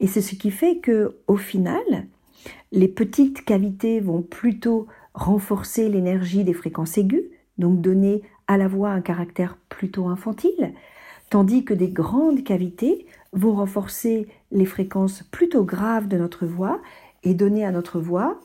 Et 0.00 0.06
c'est 0.06 0.20
ce 0.20 0.34
qui 0.34 0.50
fait 0.50 0.76
que, 0.76 1.16
au 1.26 1.36
final, 1.36 2.06
les 2.70 2.88
petites 2.88 3.44
cavités 3.44 4.00
vont 4.00 4.20
plutôt 4.20 4.86
renforcer 5.14 5.88
l'énergie 5.88 6.44
des 6.44 6.52
fréquences 6.52 6.98
aiguës, 6.98 7.24
donc 7.56 7.80
donner 7.80 8.22
à 8.48 8.58
la 8.58 8.68
voix 8.68 8.90
un 8.90 9.00
caractère 9.00 9.56
plutôt 9.68 10.08
infantile, 10.08 10.74
tandis 11.30 11.64
que 11.64 11.74
des 11.74 11.88
grandes 11.88 12.44
cavités 12.44 13.06
vont 13.32 13.54
renforcer 13.54 14.28
les 14.50 14.66
fréquences 14.66 15.22
plutôt 15.22 15.64
graves 15.64 16.08
de 16.08 16.18
notre 16.18 16.46
voix 16.46 16.80
et 17.22 17.34
donner 17.34 17.64
à 17.64 17.70
notre 17.70 18.00
voix 18.00 18.40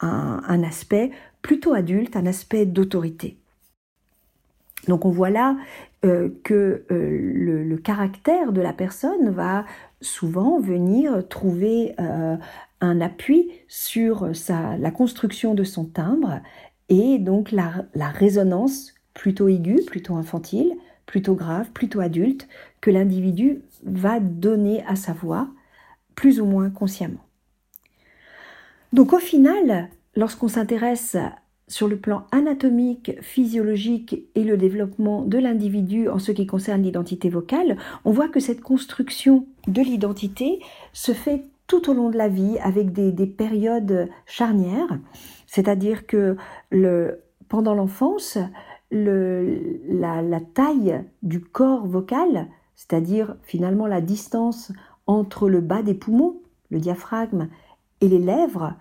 un, 0.00 0.62
aspect 0.62 1.10
plutôt 1.42 1.72
adulte, 1.72 2.16
un 2.16 2.26
aspect 2.26 2.66
d'autorité. 2.66 3.38
Donc 4.86 5.04
on 5.06 5.10
voit 5.10 5.30
là 5.30 5.56
euh, 6.04 6.28
que 6.42 6.84
euh, 6.90 7.64
le, 7.64 7.76
caractère 7.78 8.52
de 8.52 8.60
la 8.60 8.72
personne 8.72 9.30
va 9.30 9.64
souvent 10.00 10.60
venir 10.60 11.26
trouver 11.28 11.94
euh, 11.98 12.36
un 12.80 13.00
appui 13.00 13.50
sur 13.66 14.28
la 14.48 14.90
construction 14.90 15.54
de 15.54 15.64
son 15.64 15.86
timbre 15.86 16.40
et 16.90 17.18
donc 17.18 17.50
la, 17.50 17.86
la 17.94 18.08
résonance 18.08 18.94
plutôt 19.14 19.48
aiguë, 19.48 19.82
plutôt 19.86 20.16
infantile, 20.16 20.73
plutôt 21.14 21.36
grave, 21.36 21.70
plutôt 21.70 22.00
adulte, 22.00 22.48
que 22.80 22.90
l'individu 22.90 23.62
va 23.84 24.18
donner 24.18 24.82
à 24.88 24.96
sa 24.96 25.12
voix, 25.12 25.46
plus 26.16 26.40
ou 26.40 26.44
moins 26.44 26.70
consciemment. 26.70 27.24
Donc 28.92 29.12
au 29.12 29.20
final, 29.20 29.90
lorsqu'on 30.16 30.48
s'intéresse 30.48 31.16
sur 31.68 31.86
le 31.86 31.98
plan 31.98 32.26
anatomique, 32.32 33.12
physiologique 33.20 34.24
et 34.34 34.42
le 34.42 34.56
développement 34.56 35.22
de 35.22 35.38
l'individu 35.38 36.08
en 36.08 36.18
ce 36.18 36.32
qui 36.32 36.48
concerne 36.48 36.82
l'identité 36.82 37.28
vocale, 37.28 37.76
on 38.04 38.10
voit 38.10 38.28
que 38.28 38.40
cette 38.40 38.60
construction 38.60 39.46
de 39.68 39.82
l'identité 39.82 40.58
se 40.92 41.12
fait 41.12 41.44
tout 41.68 41.88
au 41.88 41.94
long 41.94 42.10
de 42.10 42.18
la 42.18 42.28
vie 42.28 42.58
avec 42.58 42.92
des, 42.92 43.26
périodes 43.26 44.08
charnières, 44.26 44.98
c'est-à-dire 45.46 46.08
que 46.08 46.36
pendant 47.48 47.74
l'enfance, 47.74 48.36
la, 48.90 50.40
taille 50.54 51.04
du 51.22 51.40
corps 51.40 51.86
vocal, 51.86 52.48
c'est-à-dire 52.76 53.36
finalement 53.42 53.86
la 53.86 54.00
distance 54.00 54.72
entre 55.06 55.48
le 55.48 55.60
bas 55.60 55.82
des 55.82 55.94
poumons, 55.94 56.40
le 56.70 56.78
diaphragme, 56.80 57.48
et 58.00 58.08
les 58.08 58.18
lèvres, 58.18 58.74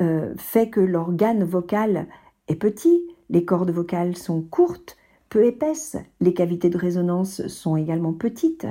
euh, 0.00 0.34
fait 0.36 0.70
que 0.70 0.80
l'organe 0.80 1.44
vocal 1.44 2.06
est 2.48 2.56
petit, 2.56 3.02
les 3.30 3.44
cordes 3.44 3.70
vocales 3.70 4.16
sont 4.16 4.42
courtes, 4.42 4.96
peu 5.28 5.44
épaisses, 5.44 5.96
les 6.20 6.32
cavités 6.32 6.70
de 6.70 6.78
résonance 6.78 7.46
sont 7.48 7.76
également 7.76 8.12
petites. 8.12 8.66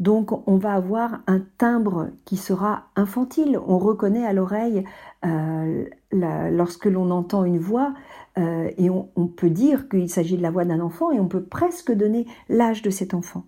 Donc 0.00 0.48
on 0.48 0.56
va 0.56 0.72
avoir 0.72 1.20
un 1.26 1.40
timbre 1.58 2.08
qui 2.24 2.36
sera 2.36 2.84
infantile. 2.96 3.60
On 3.66 3.78
reconnaît 3.78 4.26
à 4.26 4.32
l'oreille 4.32 4.84
euh, 5.26 5.84
lorsque 6.10 6.86
l'on 6.86 7.10
entend 7.10 7.44
une 7.44 7.58
voix 7.58 7.92
euh, 8.38 8.70
et 8.78 8.88
on, 8.88 9.10
on, 9.14 9.26
peut 9.26 9.50
dire 9.50 9.88
qu'il 9.88 10.08
s'agit 10.08 10.38
de 10.38 10.42
la 10.42 10.50
voix 10.50 10.64
d'un 10.64 10.80
enfant 10.80 11.12
et 11.12 11.20
on 11.20 11.28
peut 11.28 11.42
presque 11.44 11.92
donner 11.92 12.26
l'âge 12.48 12.80
de 12.80 12.90
cet 12.90 13.12
enfant. 13.12 13.44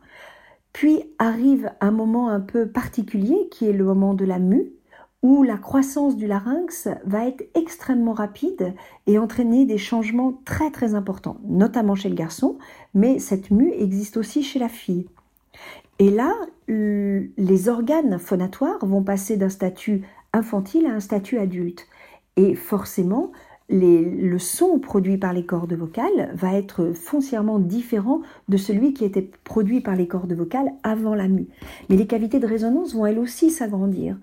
Puis 0.74 1.02
arrive 1.18 1.70
un 1.80 1.90
moment 1.90 2.28
un 2.28 2.40
peu 2.40 2.68
particulier 2.68 3.48
qui 3.50 3.66
est 3.66 3.72
le 3.72 3.84
moment 3.84 4.12
de 4.12 4.24
la 4.26 4.38
mue, 4.38 4.72
où 5.22 5.44
la 5.44 5.56
croissance 5.56 6.16
du 6.16 6.26
larynx 6.26 6.88
va 7.04 7.26
être 7.26 7.44
extrêmement 7.54 8.12
rapide 8.12 8.74
et 9.06 9.18
entraîner 9.18 9.64
des 9.64 9.78
changements 9.78 10.40
très 10.44 10.70
très 10.70 10.94
importants, 10.94 11.38
notamment 11.44 11.94
chez 11.94 12.08
le 12.08 12.14
garçon, 12.14 12.58
mais 12.92 13.18
cette 13.20 13.50
mue 13.50 13.72
existe 13.72 14.16
aussi 14.16 14.42
chez 14.42 14.58
la 14.58 14.68
fille. 14.68 15.06
Et 16.02 16.10
là, 16.10 16.34
les 16.66 17.68
organes 17.68 18.18
phonatoires 18.18 18.84
vont 18.84 19.04
passer 19.04 19.36
d'un 19.36 19.48
statut 19.48 20.02
infantile 20.32 20.86
à 20.86 20.94
un 20.94 20.98
statut 20.98 21.38
adulte. 21.38 21.86
Et 22.34 22.56
forcément, 22.56 23.30
le 23.68 24.36
son 24.38 24.80
produit 24.80 25.16
par 25.16 25.32
les 25.32 25.46
cordes 25.46 25.74
vocales 25.74 26.32
va 26.34 26.54
être 26.54 26.92
foncièrement 26.92 27.60
différent 27.60 28.20
de 28.48 28.56
celui 28.56 28.94
qui 28.94 29.04
était 29.04 29.30
produit 29.44 29.80
par 29.80 29.94
les 29.94 30.08
cordes 30.08 30.32
vocales 30.32 30.72
avant 30.82 31.14
la 31.14 31.28
mue. 31.28 31.46
Mais 31.88 31.94
les 31.94 32.08
cavités 32.08 32.40
de 32.40 32.48
résonance 32.48 32.96
vont 32.96 33.06
elles 33.06 33.20
aussi 33.20 33.50
s'agrandir. 33.50 34.18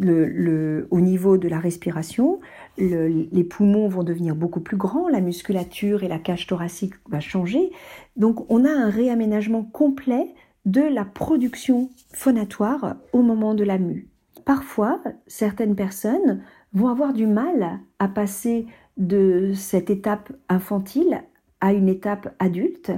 au 0.00 1.00
niveau 1.00 1.36
de 1.36 1.48
la 1.48 1.58
respiration, 1.58 2.40
les 2.78 3.44
poumons 3.44 3.88
vont 3.88 4.02
devenir 4.02 4.34
beaucoup 4.34 4.60
plus 4.60 4.78
grands, 4.78 5.08
la 5.10 5.20
musculature 5.20 6.04
et 6.04 6.08
la 6.08 6.20
cage 6.20 6.46
thoracique 6.46 6.94
va 7.10 7.20
changer. 7.20 7.70
Donc 8.16 8.50
on 8.50 8.64
a 8.64 8.70
un 8.70 8.88
réaménagement 8.88 9.62
complet 9.62 10.34
de 10.68 10.82
la 10.82 11.06
production 11.06 11.88
phonatoire 12.12 12.96
au 13.14 13.22
moment 13.22 13.54
de 13.54 13.64
la 13.64 13.78
mue. 13.78 14.06
Parfois, 14.44 15.00
certaines 15.26 15.74
personnes 15.74 16.42
vont 16.74 16.88
avoir 16.88 17.14
du 17.14 17.26
mal 17.26 17.80
à 17.98 18.06
passer 18.06 18.66
de 18.98 19.52
cette 19.54 19.88
étape 19.88 20.30
infantile 20.50 21.22
à 21.62 21.72
une 21.72 21.88
étape 21.88 22.34
adulte 22.38 22.92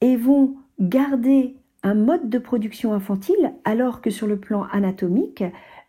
et 0.00 0.16
vont 0.16 0.56
garder 0.80 1.56
un 1.82 1.94
mode 1.94 2.30
de 2.30 2.38
production 2.38 2.94
infantile 2.94 3.52
alors 3.64 4.00
que 4.00 4.10
sur 4.10 4.26
le 4.26 4.38
plan 4.38 4.64
anatomique, 4.72 5.44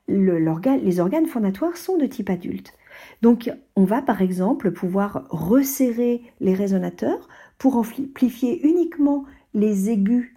les 0.09 0.99
organes 0.99 1.27
phonatoires 1.27 1.77
sont 1.77 1.97
de 1.97 2.05
type 2.05 2.29
adulte. 2.29 2.73
Donc 3.21 3.49
on 3.77 3.85
va 3.85 4.01
par 4.01 4.21
exemple 4.21 4.71
pouvoir 4.71 5.25
resserrer 5.29 6.21
les 6.41 6.53
résonateurs 6.53 7.29
pour 7.57 7.77
amplifier 7.77 8.67
uniquement 8.67 9.23
les 9.53 9.89
aigus 9.89 10.32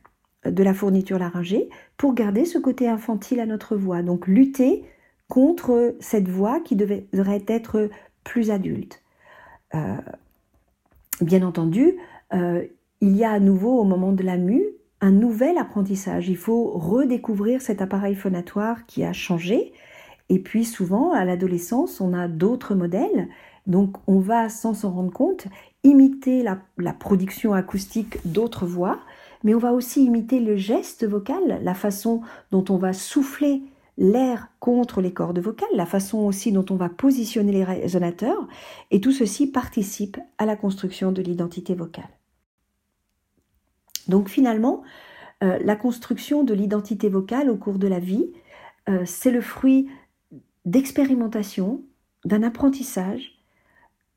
de 0.50 0.62
la 0.62 0.75
fourniture 0.75 1.19
laryngée 1.19 1.69
pour 1.97 2.15
garder 2.15 2.45
ce 2.45 2.59
côté 2.59 2.88
infantile 2.88 3.41
à 3.41 3.47
notre 3.47 3.76
voix. 3.76 4.03
Donc 4.03 4.26
lutter 4.26 4.85
contre 5.29 5.95
cette 6.00 6.29
voix 6.29 6.61
qui 6.61 6.76
devrait 6.76 7.45
être 7.49 7.91
plus 8.25 8.50
adulte. 8.50 9.03
Euh, 9.75 9.97
bien 11.21 11.43
entendu, 11.43 11.97
euh, 12.33 12.65
il 13.00 13.17
y 13.17 13.25
a 13.25 13.31
à 13.31 13.41
nouveau 13.41 13.79
au 13.79 13.85
moment 13.85 14.12
de 14.12 14.23
la 14.23 14.37
mue 14.37 14.65
un 15.00 15.11
nouvel 15.11 15.59
apprentissage. 15.59 16.29
Il 16.29 16.37
faut 16.37 16.71
redécouvrir 16.71 17.61
cet 17.61 17.83
appareil 17.83 18.15
phonatoire 18.15 18.87
qui 18.87 19.05
a 19.05 19.12
changé. 19.12 19.73
Et 20.29 20.38
puis 20.38 20.65
souvent, 20.65 21.12
à 21.12 21.25
l'adolescence, 21.25 22.00
on 22.00 22.15
a 22.15 22.29
d'autres 22.29 22.75
modèles. 22.75 23.29
Donc 23.67 23.97
on 24.07 24.21
va, 24.21 24.49
sans 24.49 24.75
s'en 24.75 24.93
rendre 24.93 25.12
compte, 25.12 25.49
imiter 25.85 26.43
la 26.43 26.93
production 26.93 27.53
acoustique 27.53 28.19
d'autres 28.25 28.67
voix, 28.67 29.00
mais 29.47 29.55
on 29.55 29.59
va 29.59 29.73
aussi 29.73 30.05
imiter 30.05 30.41
le 30.41 30.57
geste 30.57 31.07
vocal, 31.07 31.61
la 31.62 31.75
façon 31.75 32.21
dont 32.50 32.65
on 32.69 32.79
va 32.79 32.93
souffler 32.93 33.62
l'air 33.97 34.49
contre 34.59 35.00
les 35.00 35.12
cordes 35.12 35.38
vocales, 35.38 35.69
la 35.73 35.87
façon 35.87 36.19
aussi 36.19 36.50
dont 36.50 36.65
on 36.69 36.75
va 36.75 36.88
positionner 36.88 37.53
les 37.53 37.62
résonateurs, 37.62 38.49
et 38.91 39.00
tout 39.00 39.12
ceci 39.12 39.47
participe 39.47 40.19
à 40.38 40.47
la 40.47 40.57
construction 40.57 41.12
de 41.12 41.23
l'identité 41.23 41.76
vocale. 41.76 42.09
Donc 44.09 44.29
finalement, 44.29 44.83
euh, 45.45 45.61
la 45.65 45.76
construction 45.76 46.43
de 46.43 46.53
l'identité 46.53 47.09
vocale 47.09 47.49
au 47.49 47.57
cours 47.57 47.79
de 47.79 47.87
la 47.87 48.00
vie, 48.00 48.33
euh, 48.88 49.05
c'est 49.07 49.31
le 49.31 49.41
fruit 49.41 49.88
d'expérimentation, 50.65 51.83
d'un 52.25 52.43
apprentissage, 52.43 53.38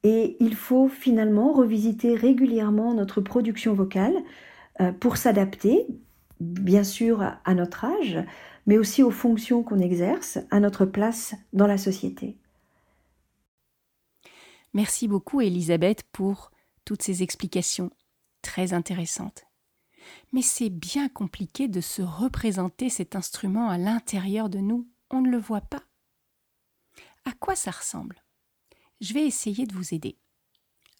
et 0.01 0.37
il 0.39 0.55
faut 0.55 0.87
finalement 0.87 1.53
revisiter 1.53 2.15
régulièrement 2.15 2.95
notre 2.95 3.21
production 3.21 3.75
vocale 3.75 4.23
pour 4.99 5.17
s'adapter, 5.17 5.85
bien 6.39 6.83
sûr, 6.83 7.21
à 7.21 7.53
notre 7.53 7.85
âge, 7.85 8.19
mais 8.65 8.77
aussi 8.77 9.03
aux 9.03 9.11
fonctions 9.11 9.63
qu'on 9.63 9.79
exerce, 9.79 10.39
à 10.51 10.59
notre 10.59 10.85
place 10.85 11.35
dans 11.53 11.67
la 11.67 11.77
société. 11.77 12.37
Merci 14.73 15.07
beaucoup 15.07 15.41
Elisabeth 15.41 16.03
pour 16.11 16.51
toutes 16.85 17.01
ces 17.01 17.23
explications 17.23 17.91
très 18.41 18.73
intéressantes. 18.73 19.45
Mais 20.31 20.41
c'est 20.41 20.69
bien 20.69 21.09
compliqué 21.09 21.67
de 21.67 21.81
se 21.81 22.01
représenter 22.01 22.89
cet 22.89 23.15
instrument 23.15 23.69
à 23.69 23.77
l'intérieur 23.77 24.49
de 24.49 24.59
nous, 24.59 24.87
on 25.09 25.21
ne 25.21 25.29
le 25.29 25.37
voit 25.37 25.61
pas. 25.61 25.83
À 27.25 27.31
quoi 27.33 27.55
ça 27.55 27.71
ressemble? 27.71 28.23
Je 29.01 29.13
vais 29.13 29.25
essayer 29.25 29.65
de 29.65 29.73
vous 29.73 29.93
aider. 29.93 30.17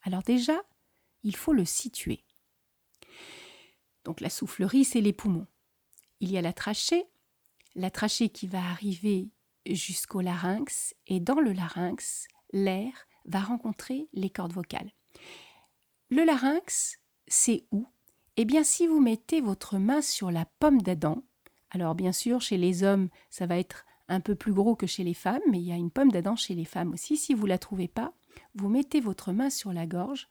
Alors 0.04 0.24
déjà, 0.24 0.60
il 1.24 1.36
faut 1.36 1.54
le 1.54 1.66
situer. 1.66 2.24
Donc 4.10 4.22
la 4.22 4.32
soufflerie, 4.32 4.86
c'est 4.86 5.01
les 5.01 5.13
poumons. 5.13 5.46
Il 6.20 6.32
y 6.32 6.39
a 6.39 6.42
la 6.42 6.51
trachée, 6.51 7.06
la 7.75 7.92
trachée 7.92 8.30
qui 8.30 8.48
va 8.48 8.58
arriver 8.58 9.30
jusqu'au 9.68 10.22
larynx 10.22 10.96
et 11.06 11.20
dans 11.20 11.39
le 11.39 11.54
larynx, 11.54 12.28
l'air 12.51 13.06
va 13.25 13.39
rencontrer 13.39 14.10
les 14.13 14.32
cordes 14.32 14.54
vocales. 14.54 14.89
Le 16.10 16.24
larynx, 16.24 16.98
c'est 17.28 17.68
où? 17.72 17.86
Eh 18.36 18.46
bien, 18.46 18.63
si 18.63 18.88
vous 18.88 19.00
mettez 19.00 19.42
votre 19.42 19.78
main 19.78 20.01
sur 20.01 20.32
la 20.32 20.46
pomme 20.46 20.82
d'Adam, 20.82 21.22
Alors 21.70 21.94
bien 21.94 22.12
sûr, 22.12 22.42
chez 22.42 22.58
les 22.58 22.82
hommes, 22.82 23.10
ça 23.30 23.46
va 23.46 23.60
être 23.60 23.86
un 24.08 24.22
peu 24.22 24.34
plus 24.34 24.54
gros 24.54 24.75
que 24.75 24.88
chez 24.88 25.04
les 25.04 25.13
femmes, 25.13 25.44
mais 25.51 25.60
il 25.60 25.68
y 25.68 25.72
a 25.72 25.75
une 25.75 25.92
pomme 25.92 26.12
d'Adam 26.12 26.36
chez 26.36 26.56
les 26.56 26.66
femmes 26.66 26.94
aussi. 26.94 27.16
Si 27.16 27.36
vous 27.36 27.44
ne 27.44 27.50
la 27.50 27.60
trouvez 27.60 27.88
pas, 27.88 28.12
vous 28.56 28.70
mettez 28.70 29.01
votre 29.01 29.34
main 29.34 29.51
sur 29.51 29.72
la 29.72 29.86
gorge 29.86 30.28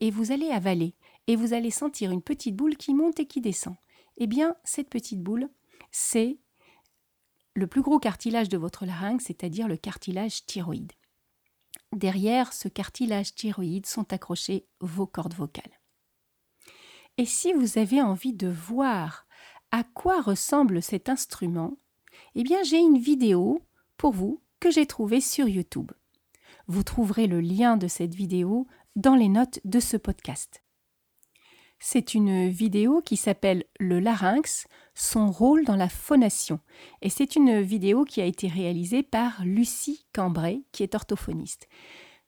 et 0.00 0.10
vous 0.10 0.32
allez 0.32 0.50
avaler 0.50 0.96
et 1.30 1.36
vous 1.36 1.52
allez 1.52 1.70
sentir 1.70 2.10
une 2.10 2.22
petite 2.22 2.56
boule 2.56 2.76
qui 2.76 2.92
monte 2.92 3.20
et 3.20 3.26
qui 3.26 3.40
descend. 3.40 3.76
Eh 4.16 4.26
bien, 4.26 4.56
cette 4.64 4.90
petite 4.90 5.22
boule, 5.22 5.48
c'est 5.92 6.40
le 7.54 7.68
plus 7.68 7.82
gros 7.82 8.00
cartilage 8.00 8.48
de 8.48 8.58
votre 8.58 8.84
larynx, 8.84 9.26
c'est-à-dire 9.26 9.68
le 9.68 9.76
cartilage 9.76 10.44
thyroïde. 10.46 10.90
Derrière 11.92 12.52
ce 12.52 12.66
cartilage 12.66 13.32
thyroïde 13.36 13.86
sont 13.86 14.12
accrochées 14.12 14.66
vos 14.80 15.06
cordes 15.06 15.34
vocales. 15.34 15.80
Et 17.16 17.26
si 17.26 17.52
vous 17.52 17.78
avez 17.78 18.02
envie 18.02 18.32
de 18.32 18.48
voir 18.48 19.28
à 19.70 19.84
quoi 19.84 20.22
ressemble 20.22 20.82
cet 20.82 21.08
instrument, 21.08 21.78
eh 22.34 22.42
bien 22.42 22.64
j'ai 22.64 22.80
une 22.80 22.98
vidéo 22.98 23.62
pour 23.98 24.10
vous 24.10 24.42
que 24.58 24.72
j'ai 24.72 24.86
trouvée 24.86 25.20
sur 25.20 25.46
YouTube. 25.46 25.92
Vous 26.66 26.82
trouverez 26.82 27.28
le 27.28 27.40
lien 27.40 27.76
de 27.76 27.86
cette 27.86 28.16
vidéo 28.16 28.66
dans 28.96 29.14
les 29.14 29.28
notes 29.28 29.60
de 29.64 29.78
ce 29.78 29.96
podcast. 29.96 30.64
C'est 31.82 32.12
une 32.12 32.50
vidéo 32.50 33.00
qui 33.00 33.16
s'appelle 33.16 33.64
Le 33.78 34.00
larynx, 34.00 34.66
son 34.94 35.30
rôle 35.30 35.64
dans 35.64 35.76
la 35.76 35.88
phonation. 35.88 36.60
Et 37.00 37.08
c'est 37.08 37.36
une 37.36 37.62
vidéo 37.62 38.04
qui 38.04 38.20
a 38.20 38.26
été 38.26 38.48
réalisée 38.48 39.02
par 39.02 39.42
Lucie 39.46 40.04
Cambrai, 40.12 40.62
qui 40.72 40.82
est 40.82 40.94
orthophoniste. 40.94 41.68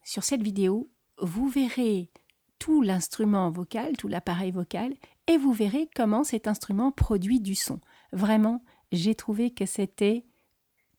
Sur 0.04 0.25
cette 0.25 0.42
vidéo, 0.42 0.90
vous 1.21 1.50
verrez 1.50 2.11
tout 2.59 2.80
l'instrument 2.80 3.50
vocal, 3.50 3.94
tout 3.99 4.09
l'appareil 4.09 4.52
vocal, 4.52 4.94
et 5.26 5.37
vous 5.37 5.52
verrez 5.52 5.87
comment 5.94 6.25
cet 6.25 6.49
instrument 6.49 6.90
produit 6.90 7.38
du 7.38 7.54
son. 7.54 7.78
Vraiment, 8.12 8.64
j'ai 8.90 9.14
trouvé 9.14 9.50
que 9.50 9.66
c'était 9.66 10.25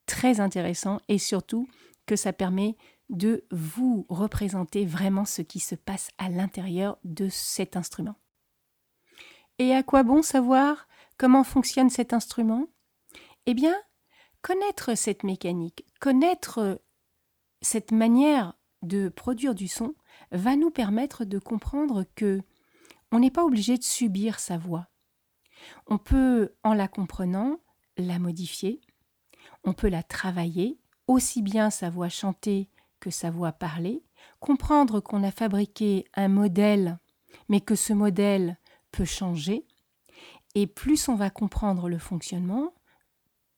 très 0.05 0.39
intéressant 0.39 0.99
et 1.07 1.17
surtout 1.17 1.67
que 2.05 2.15
ça 2.15 2.33
permet 2.33 2.75
de 3.09 3.45
vous 3.49 4.05
représenter 4.09 4.85
vraiment 4.85 5.25
ce 5.25 5.41
qui 5.41 5.59
se 5.59 5.73
passe 5.73 6.09
à 6.19 6.29
l'intérieur 6.29 6.99
de 7.03 7.29
cet 7.29 7.75
instrument. 7.77 8.15
Et 9.59 9.73
à 9.73 9.83
quoi 9.83 10.03
bon 10.03 10.21
savoir 10.21 10.87
comment 11.17 11.43
fonctionne 11.43 11.89
cet 11.89 12.13
instrument? 12.13 12.67
Eh 13.45 13.53
bien, 13.53 13.75
connaître 14.41 14.95
cette 14.95 15.23
mécanique, 15.23 15.85
connaître 15.99 16.81
cette 17.61 17.91
manière 17.91 18.53
de 18.81 19.09
produire 19.09 19.55
du 19.55 19.67
son 19.67 19.95
va 20.31 20.55
nous 20.55 20.71
permettre 20.71 21.25
de 21.25 21.39
comprendre 21.39 22.05
que 22.15 22.41
on 23.11 23.19
n'est 23.19 23.31
pas 23.31 23.45
obligé 23.45 23.77
de 23.77 23.83
subir 23.83 24.39
sa 24.39 24.57
voix. 24.57 24.87
On 25.87 25.97
peut, 25.97 26.55
en 26.63 26.73
la 26.73 26.87
comprenant, 26.87 27.59
la 27.97 28.19
modifier, 28.19 28.81
on 29.63 29.73
peut 29.73 29.87
la 29.87 30.03
travailler, 30.03 30.79
aussi 31.07 31.41
bien 31.41 31.69
sa 31.69 31.89
voix 31.89 32.09
chantée 32.09 32.69
que 32.99 33.11
sa 33.11 33.29
voix 33.29 33.51
parlée, 33.51 34.03
comprendre 34.39 34.99
qu'on 34.99 35.23
a 35.23 35.31
fabriqué 35.31 36.05
un 36.15 36.27
modèle, 36.27 36.99
mais 37.49 37.61
que 37.61 37.75
ce 37.75 37.93
modèle 37.93 38.57
peut 38.93 39.05
changer, 39.05 39.65
et 40.55 40.67
plus 40.67 41.09
on 41.09 41.15
va 41.15 41.29
comprendre 41.29 41.89
le 41.89 41.97
fonctionnement, 41.97 42.73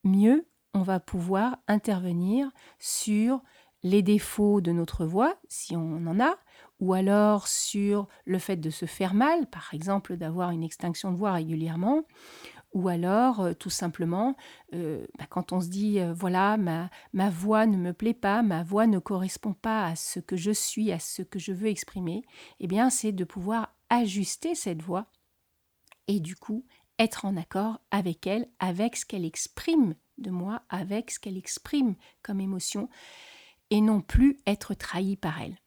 mieux 0.02 0.48
on 0.74 0.82
va 0.82 0.98
pouvoir 0.98 1.58
intervenir 1.68 2.50
sur 2.78 3.40
les 3.82 4.02
défauts 4.02 4.60
de 4.60 4.72
notre 4.72 5.06
voix, 5.06 5.36
si 5.48 5.76
on 5.76 6.06
en 6.06 6.20
a, 6.20 6.36
ou 6.80 6.92
alors 6.92 7.48
sur 7.48 8.08
le 8.24 8.38
fait 8.38 8.56
de 8.56 8.70
se 8.70 8.86
faire 8.86 9.14
mal, 9.14 9.46
par 9.46 9.72
exemple 9.72 10.16
d'avoir 10.16 10.50
une 10.50 10.62
extinction 10.62 11.12
de 11.12 11.16
voix 11.16 11.32
régulièrement, 11.32 12.04
ou 12.72 12.88
alors, 12.88 13.40
euh, 13.40 13.52
tout 13.54 13.70
simplement, 13.70 14.36
euh, 14.74 15.06
bah, 15.18 15.24
quand 15.30 15.52
on 15.52 15.60
se 15.62 15.68
dit, 15.68 15.98
euh, 15.98 16.12
voilà, 16.12 16.58
ma, 16.58 16.90
ma 17.14 17.30
voix 17.30 17.64
ne 17.64 17.78
me 17.78 17.94
plaît 17.94 18.12
pas, 18.12 18.42
ma 18.42 18.62
voix 18.62 18.86
ne 18.86 18.98
correspond 18.98 19.54
pas 19.54 19.86
à 19.86 19.96
ce 19.96 20.20
que 20.20 20.36
je 20.36 20.50
suis, 20.50 20.92
à 20.92 20.98
ce 20.98 21.22
que 21.22 21.38
je 21.38 21.52
veux 21.52 21.68
exprimer, 21.68 22.22
eh 22.60 22.66
bien, 22.66 22.90
c'est 22.90 23.12
de 23.12 23.24
pouvoir 23.24 23.72
ajuster 23.88 24.54
cette 24.54 24.82
voix 24.82 25.06
et 26.08 26.20
du 26.20 26.36
coup 26.36 26.64
être 26.98 27.24
en 27.24 27.36
accord 27.36 27.80
avec 27.90 28.26
elle, 28.26 28.48
avec 28.58 28.96
ce 28.96 29.04
qu'elle 29.04 29.24
exprime 29.24 29.94
de 30.18 30.30
moi, 30.30 30.62
avec 30.68 31.10
ce 31.10 31.18
qu'elle 31.18 31.36
exprime 31.36 31.94
comme 32.22 32.40
émotion, 32.40 32.88
et 33.70 33.80
non 33.80 34.00
plus 34.00 34.38
être 34.46 34.74
trahi 34.74 35.16
par 35.16 35.40
elle. 35.42 35.58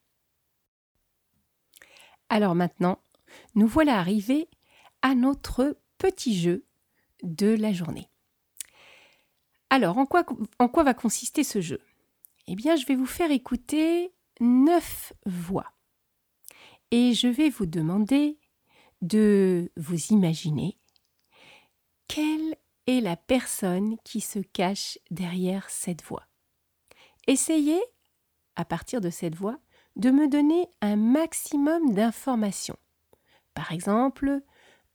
Alors 2.30 2.56
maintenant, 2.56 2.99
nous 3.56 3.67
voilà 3.67 3.99
arrivés 3.99 4.49
à 5.02 5.15
notre 5.15 5.78
petit 5.97 6.39
jeu 6.39 6.65
de 7.23 7.47
la 7.47 7.73
journée. 7.73 8.10
Alors, 9.69 9.97
en 9.97 10.06
quoi, 10.06 10.25
en 10.58 10.67
quoi 10.67 10.84
va 10.84 10.93
consister 10.93 11.43
ce 11.43 11.62
jeu? 11.62 11.82
Eh 12.47 12.56
bien, 12.56 12.75
je 12.75 12.86
vais 12.86 12.95
vous 12.95 13.06
faire 13.06 13.30
écouter 13.30 14.12
neuf 14.39 15.13
voix. 15.25 15.71
Et 16.91 17.13
je 17.13 17.28
vais 17.28 17.49
vous 17.49 17.67
demander 17.67 18.39
de 19.02 19.72
vous 19.78 20.08
imaginer 20.08 20.78
quelle 22.08 22.56
est 22.88 23.02
la 23.02 23.16
personne 23.16 23.98
qui 24.04 24.20
se 24.20 24.40
cache 24.40 24.98
derrière 25.12 25.70
cette 25.70 26.04
voix. 26.04 26.28
Essayez, 27.28 27.82
à 28.56 28.66
partir 28.66 29.00
de 29.00 29.10
cette 29.10 29.36
voix, 29.36 29.60
de 29.96 30.10
me 30.10 30.28
donner 30.28 30.68
un 30.82 30.96
maximum 30.96 31.94
d'informations. 31.94 32.78
Par 33.54 33.72
exemple, 33.72 34.42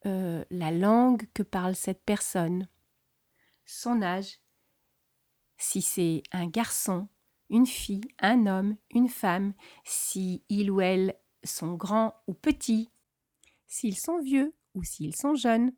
euh, 0.07 0.45
la 0.51 0.71
langue 0.71 1.27
que 1.35 1.43
parle 1.43 1.75
cette 1.75 2.03
personne, 2.05 2.69
son 3.65 4.03
âge, 4.03 4.41
si 5.57 5.83
c'est 5.83 6.23
un 6.33 6.47
garçon, 6.47 7.09
une 7.49 7.67
fille, 7.67 8.09
un 8.19 8.47
homme, 8.47 8.77
une 8.91 9.09
femme, 9.09 9.55
si 9.85 10.43
il 10.49 10.71
ou 10.71 10.81
elle 10.81 11.15
sont 11.45 11.75
grands 11.75 12.15
ou 12.27 12.35
petits, 12.35 12.91
s'ils 13.75 13.99
sont 13.99 14.21
vieux 14.21 14.55
ou 14.77 14.85
s'ils 14.85 15.17
sont 15.17 15.35
jeunes, 15.35 15.73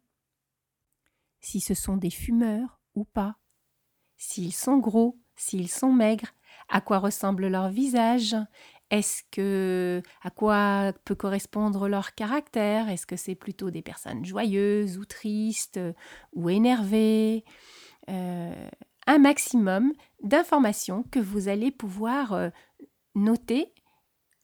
si 1.41 1.61
ce 1.61 1.73
sont 1.73 1.97
des 1.97 2.11
fumeurs 2.11 2.79
ou 2.95 3.05
pas, 3.07 3.37
s'ils 4.19 4.53
sont 4.53 4.77
gros, 4.77 5.19
s'ils 5.35 5.71
sont 5.71 5.95
maigres, 5.95 6.35
à 6.69 6.83
quoi 6.83 6.99
ressemble 6.99 7.47
leur 7.47 7.71
visage, 7.71 8.37
est-ce 8.91 9.23
que 9.31 10.03
à 10.23 10.29
quoi 10.29 10.93
peut 11.07 11.15
correspondre 11.15 11.89
leur 11.89 12.15
caractère? 12.15 12.91
Est-ce 12.91 13.07
que 13.07 13.17
c'est 13.17 13.35
plutôt 13.35 13.71
des 13.71 13.83
personnes 13.83 14.27
joyeuses 14.27 14.99
ou 14.99 15.07
tristes 15.07 15.81
ou 16.35 16.51
énervées? 16.51 17.45
Euh, 18.11 18.69
Un 19.07 19.19
maximum 19.19 19.95
d'informations 20.23 21.03
que 21.05 21.19
vous 21.19 21.49
allez 21.49 21.71
pouvoir 21.71 22.35
euh, 22.35 22.51
noter 23.15 23.73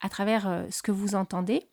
à 0.00 0.08
travers 0.08 0.48
euh, 0.48 0.64
ce 0.70 0.82
que 0.82 0.92
vous 0.92 1.14
entendez. 1.14 1.71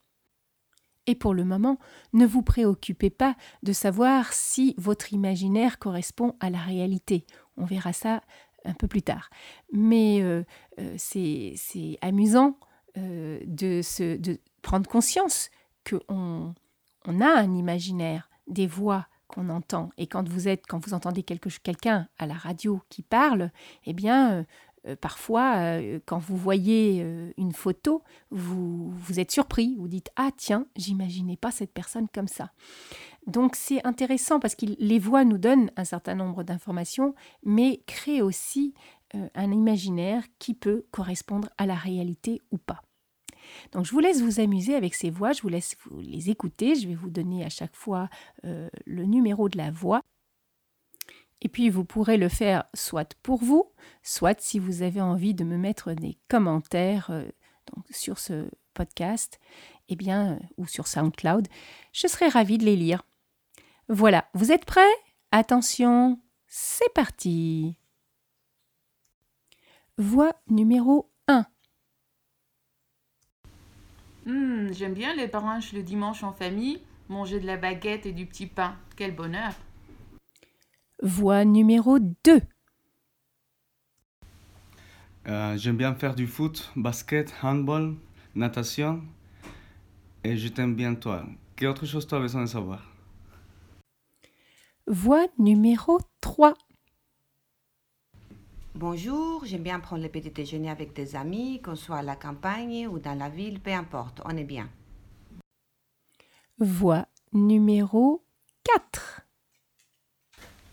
Et 1.09 1.15
pour 1.15 1.33
le 1.33 1.43
moment, 1.43 1.79
ne 2.13 2.23
vous 2.23 2.43
préoccupez 2.43 3.09
pas 3.09 3.35
de 3.63 3.73
savoir 3.73 4.31
si 4.31 4.75
votre 4.77 5.11
imaginaire 5.11 5.79
correspond 5.79 6.35
à 6.39 6.51
la 6.51 6.59
réalité. 6.59 7.25
On 7.57 7.65
verra 7.65 7.93
ça 7.93 8.21
un 8.63 8.75
peu 8.75 8.87
plus 8.87 9.01
tard. 9.01 9.31
Mais 9.73 10.21
euh, 10.21 10.43
euh, 10.79 10.93
c'est 10.97 11.55
amusant 12.01 12.59
euh, 12.99 13.39
de, 13.47 13.81
se, 13.81 14.17
de 14.17 14.39
prendre 14.61 14.87
conscience 14.87 15.49
qu'on 15.83 16.53
on 17.07 17.21
a 17.21 17.39
un 17.39 17.55
imaginaire, 17.55 18.29
des 18.45 18.67
voix 18.67 19.07
qu'on 19.27 19.49
entend. 19.49 19.89
Et 19.97 20.05
quand 20.05 20.29
vous 20.29 20.47
êtes, 20.47 20.67
quand 20.67 20.85
vous 20.85 20.93
entendez 20.93 21.23
quelqu'un 21.23 22.07
à 22.19 22.27
la 22.27 22.35
radio 22.35 22.83
qui 22.89 23.01
parle, 23.01 23.49
eh 23.85 23.93
bien, 23.93 24.45
parfois, 25.01 25.79
quand 26.05 26.19
vous 26.19 26.37
voyez 26.37 27.05
une 27.37 27.51
photo, 27.51 28.03
vous, 28.31 28.89
vous 28.91 29.19
êtes 29.19 29.31
surpris, 29.31 29.75
vous 29.77 29.87
dites 29.87 30.09
Ah, 30.15 30.29
tiens, 30.35 30.65
j'imaginais 30.75 31.37
pas 31.37 31.51
cette 31.51 31.73
personne 31.73 32.07
comme 32.13 32.27
ça. 32.27 32.51
Donc 33.27 33.55
c'est 33.55 33.85
intéressant 33.85 34.39
parce 34.39 34.55
que 34.55 34.65
les 34.79 34.99
voix 34.99 35.23
nous 35.23 35.37
donnent 35.37 35.71
un 35.75 35.83
certain 35.83 36.15
nombre 36.15 36.43
d'informations, 36.43 37.13
mais 37.43 37.83
créent 37.85 38.21
aussi 38.21 38.73
euh, 39.15 39.27
un 39.35 39.51
imaginaire 39.51 40.23
qui 40.39 40.53
peut 40.53 40.85
correspondre 40.91 41.49
à 41.57 41.65
la 41.65 41.75
réalité 41.75 42.41
ou 42.51 42.57
pas. 42.57 42.81
Donc 43.71 43.85
je 43.85 43.91
vous 43.91 43.99
laisse 43.99 44.21
vous 44.21 44.39
amuser 44.39 44.75
avec 44.75 44.93
ces 44.93 45.09
voix, 45.09 45.31
je 45.31 45.41
vous 45.41 45.49
laisse 45.49 45.75
vous 45.85 45.99
les 45.99 46.29
écouter, 46.29 46.75
je 46.75 46.87
vais 46.87 46.95
vous 46.95 47.09
donner 47.09 47.43
à 47.43 47.49
chaque 47.49 47.75
fois 47.75 48.09
euh, 48.45 48.69
le 48.85 49.05
numéro 49.05 49.49
de 49.49 49.57
la 49.57 49.71
voix. 49.71 50.01
Et 51.41 51.49
puis 51.49 51.69
vous 51.69 51.85
pourrez 51.85 52.17
le 52.17 52.29
faire 52.29 52.65
soit 52.73 53.15
pour 53.23 53.43
vous, 53.43 53.71
soit 54.03 54.39
si 54.41 54.59
vous 54.59 54.81
avez 54.81 55.01
envie 55.01 55.33
de 55.33 55.43
me 55.43 55.57
mettre 55.57 55.93
des 55.93 56.17
commentaires 56.27 57.09
euh, 57.11 57.25
sur 57.89 58.19
ce 58.19 58.49
podcast, 58.73 59.39
eh 59.89 59.95
bien, 59.95 60.39
ou 60.57 60.67
sur 60.67 60.87
SoundCloud, 60.87 61.47
je 61.93 62.07
serai 62.07 62.27
ravie 62.27 62.57
de 62.57 62.65
les 62.65 62.75
lire. 62.75 63.03
Voilà, 63.87 64.27
vous 64.33 64.51
êtes 64.51 64.65
prêts? 64.65 64.81
Attention, 65.31 66.19
c'est 66.47 66.93
parti! 66.93 67.77
Voix 69.97 70.33
numéro 70.47 71.11
1 71.27 71.45
hmm, 74.25 74.71
J'aime 74.71 74.93
bien 74.93 75.13
les 75.13 75.27
branches 75.27 75.73
le 75.73 75.83
dimanche 75.83 76.23
en 76.23 76.31
famille, 76.31 76.81
manger 77.09 77.39
de 77.39 77.45
la 77.45 77.57
baguette 77.57 78.05
et 78.05 78.13
du 78.13 78.25
petit 78.25 78.47
pain. 78.47 78.77
Quel 78.95 79.13
bonheur 79.13 79.53
Voix 81.01 81.45
numéro 81.45 81.97
2. 81.97 82.41
Euh, 85.27 85.57
J'aime 85.57 85.77
bien 85.77 85.95
faire 85.95 86.13
du 86.13 86.27
foot, 86.27 86.71
basket, 86.75 87.33
handball, 87.41 87.95
natation. 88.35 89.01
Et 90.25 90.35
je 90.35 90.49
t'aime 90.49 90.75
bien 90.75 90.95
toi. 90.95 91.25
Quelle 91.55 91.69
autre 91.69 91.85
chose 91.85 92.05
tu 92.05 92.15
as 92.15 92.19
besoin 92.19 92.41
de 92.41 92.47
savoir? 92.47 92.83
Voix 94.87 95.27
numéro 95.37 95.99
3. 96.19 96.53
Bonjour, 98.75 99.45
j'aime 99.45 99.63
bien 99.63 99.79
prendre 99.79 100.03
le 100.03 100.09
petit 100.09 100.31
déjeuner 100.31 100.69
avec 100.69 100.93
des 100.93 101.15
amis, 101.15 101.61
qu'on 101.61 101.75
soit 101.75 101.97
à 101.97 102.03
la 102.03 102.17
campagne 102.17 102.87
ou 102.87 102.99
dans 102.99 103.17
la 103.17 103.29
ville, 103.29 103.61
peu 103.61 103.71
importe, 103.71 104.21
on 104.25 104.35
est 104.35 104.43
bien. 104.43 104.69
Voix 106.57 107.05
numéro 107.31 108.21
4. 108.63 109.28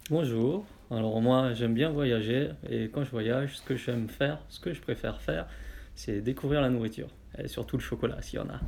Bonjour. 0.09 0.65
Alors 0.93 1.21
moi, 1.21 1.53
j'aime 1.55 1.75
bien 1.75 1.91
voyager 1.91 2.51
et 2.71 2.89
quand 2.91 3.03
je 3.03 3.11
voyage, 3.11 3.59
ce 3.59 3.63
que 3.63 3.75
j'aime 3.75 4.09
faire, 4.09 4.39
ce 4.49 4.61
que 4.61 4.73
je 4.73 4.81
préfère 4.81 5.21
faire, 5.21 5.49
c'est 5.97 6.21
découvrir 6.21 6.61
la 6.61 6.71
nourriture 6.71 7.09
et 7.37 7.49
surtout 7.49 7.77
le 7.77 7.83
chocolat 7.83 8.23
s'il 8.23 8.39
y 8.39 8.43
en 8.43 8.49
a. 8.49 8.61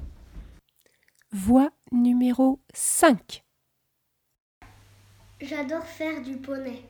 Voix 1.30 1.70
numéro 1.92 2.60
5. 2.74 3.44
J'adore 5.40 5.84
faire 5.84 6.22
du 6.22 6.38
poney. 6.38 6.82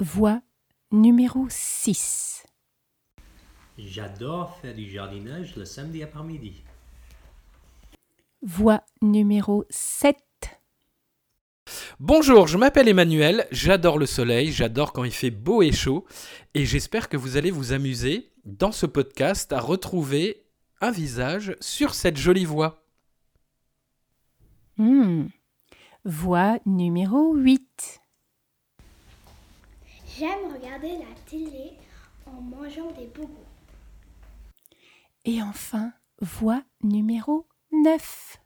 Voix 0.00 0.40
numéro 0.90 1.46
6. 1.50 2.46
J'adore 3.76 4.56
faire 4.56 4.74
du 4.74 4.88
jardinage 4.88 5.54
le 5.56 5.66
samedi 5.66 6.02
après-midi. 6.02 6.62
Voix 8.40 8.82
numéro 9.02 9.66
7. 9.68 10.16
Bonjour, 12.00 12.46
je 12.46 12.58
m'appelle 12.58 12.88
Emmanuel, 12.88 13.46
j'adore 13.50 13.98
le 13.98 14.06
soleil, 14.06 14.52
j'adore 14.52 14.92
quand 14.92 15.04
il 15.04 15.12
fait 15.12 15.30
beau 15.30 15.62
et 15.62 15.72
chaud, 15.72 16.04
et 16.54 16.64
j'espère 16.64 17.08
que 17.08 17.16
vous 17.16 17.36
allez 17.36 17.50
vous 17.50 17.72
amuser 17.72 18.32
dans 18.44 18.72
ce 18.72 18.86
podcast 18.86 19.52
à 19.52 19.60
retrouver 19.60 20.44
un 20.80 20.90
visage 20.90 21.56
sur 21.60 21.94
cette 21.94 22.16
jolie 22.16 22.44
voix. 22.44 22.84
Hmm. 24.76 25.26
Voix 26.04 26.58
numéro 26.66 27.34
8. 27.34 28.00
J'aime 30.18 30.52
regarder 30.52 30.98
la 30.98 31.14
télé 31.26 31.72
en 32.26 32.40
mangeant 32.40 32.90
des 32.92 33.06
bobos. 33.06 33.30
Et 35.24 35.40
enfin, 35.40 35.92
voix 36.20 36.62
numéro 36.82 37.46
9. 37.72 38.43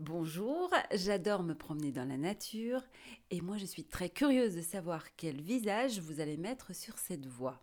Bonjour, 0.00 0.70
j'adore 0.92 1.44
me 1.44 1.54
promener 1.54 1.92
dans 1.92 2.04
la 2.04 2.16
nature 2.16 2.82
et 3.30 3.40
moi 3.40 3.58
je 3.58 3.64
suis 3.64 3.84
très 3.84 4.10
curieuse 4.10 4.56
de 4.56 4.60
savoir 4.60 5.14
quel 5.14 5.40
visage 5.40 6.00
vous 6.00 6.18
allez 6.18 6.36
mettre 6.36 6.74
sur 6.74 6.98
cette 6.98 7.26
voie. 7.26 7.62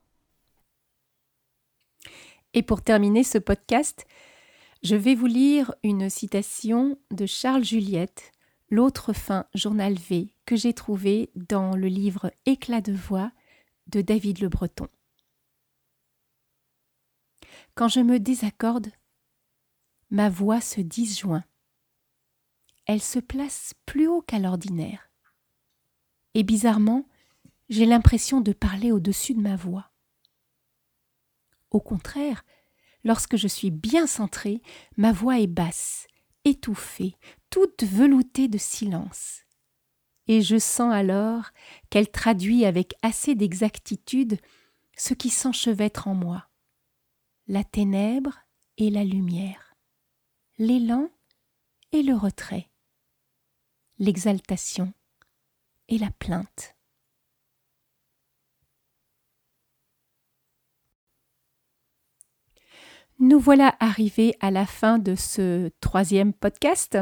Et 2.54 2.64
pour 2.64 2.82
terminer 2.82 3.26
ce 3.26 3.38
podcast, 3.38 4.06
je 4.82 4.96
vais 4.96 5.14
vous 5.14 5.26
lire 5.26 5.76
une 5.84 6.10
citation 6.10 6.98
de 7.12 7.26
Charles 7.26 7.66
Juliette, 7.66 8.32
l'autre 8.70 9.12
fin 9.12 9.46
journal 9.54 9.96
V, 9.96 10.34
que 10.46 10.56
j'ai 10.56 10.74
trouvé 10.74 11.32
dans 11.36 11.76
le 11.76 11.88
livre 11.88 12.32
Éclat 12.46 12.80
de 12.80 12.94
voix 12.94 13.34
de 13.88 14.00
David 14.00 14.40
Le 14.40 14.48
Breton. 14.48 14.88
Quand 17.76 17.90
je 17.90 18.00
me 18.00 18.20
désaccorde, 18.20 18.88
ma 20.10 20.30
voix 20.30 20.62
se 20.62 20.80
disjoint. 20.80 21.44
Elle 22.86 23.02
se 23.02 23.20
place 23.20 23.74
plus 23.86 24.08
haut 24.08 24.22
qu'à 24.22 24.40
l'ordinaire. 24.40 25.12
Et 26.34 26.44
bizarrement, 26.44 27.08
j'ai 27.70 27.86
l'impression 27.86 28.42
de 28.42 28.54
parler 28.54 28.92
au-dessus 28.92 29.34
de 29.34 29.42
ma 29.42 29.56
voix. 29.56 29.92
Au 31.70 31.80
contraire, 31.80 32.44
lorsque 33.04 33.38
je 33.38 33.48
suis 33.48 33.72
bien 33.72 34.08
centrée, 34.08 34.62
ma 34.98 35.12
voix 35.12 35.40
est 35.40 35.48
basse, 35.48 36.08
étouffée, 36.44 37.16
toute 37.50 37.84
veloutée 37.84 38.48
de 38.48 38.58
silence. 38.58 39.42
Et 40.28 40.42
je 40.42 40.58
sens 40.58 40.94
alors 40.94 41.52
qu'elle 41.90 42.10
traduit 42.10 42.66
avec 42.66 42.94
assez 43.02 43.36
d'exactitude 43.36 44.38
ce 44.98 45.14
qui 45.14 45.30
s'enchevêtre 45.30 46.08
en 46.08 46.16
moi 46.16 46.48
la 47.48 47.64
ténèbre 47.66 48.40
et 48.78 48.90
la 48.90 49.04
lumière, 49.04 49.76
l'élan 50.58 51.10
et 51.92 52.02
le 52.02 52.16
retrait, 52.16 52.70
l'exaltation 54.02 54.92
et 55.88 56.00
la 56.00 56.10
plainte. 56.18 56.76
Nous 63.20 63.40
voilà 63.40 63.76
arrivés 63.80 64.34
à 64.40 64.50
la 64.50 64.66
fin 64.66 64.98
de 64.98 65.14
ce 65.14 65.70
troisième 65.82 66.34
podcast. 66.34 66.98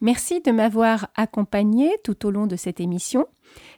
Merci 0.00 0.40
de 0.40 0.52
m'avoir 0.52 1.08
accompagné 1.16 1.90
tout 2.04 2.24
au 2.24 2.30
long 2.30 2.46
de 2.46 2.54
cette 2.54 2.78
émission. 2.78 3.26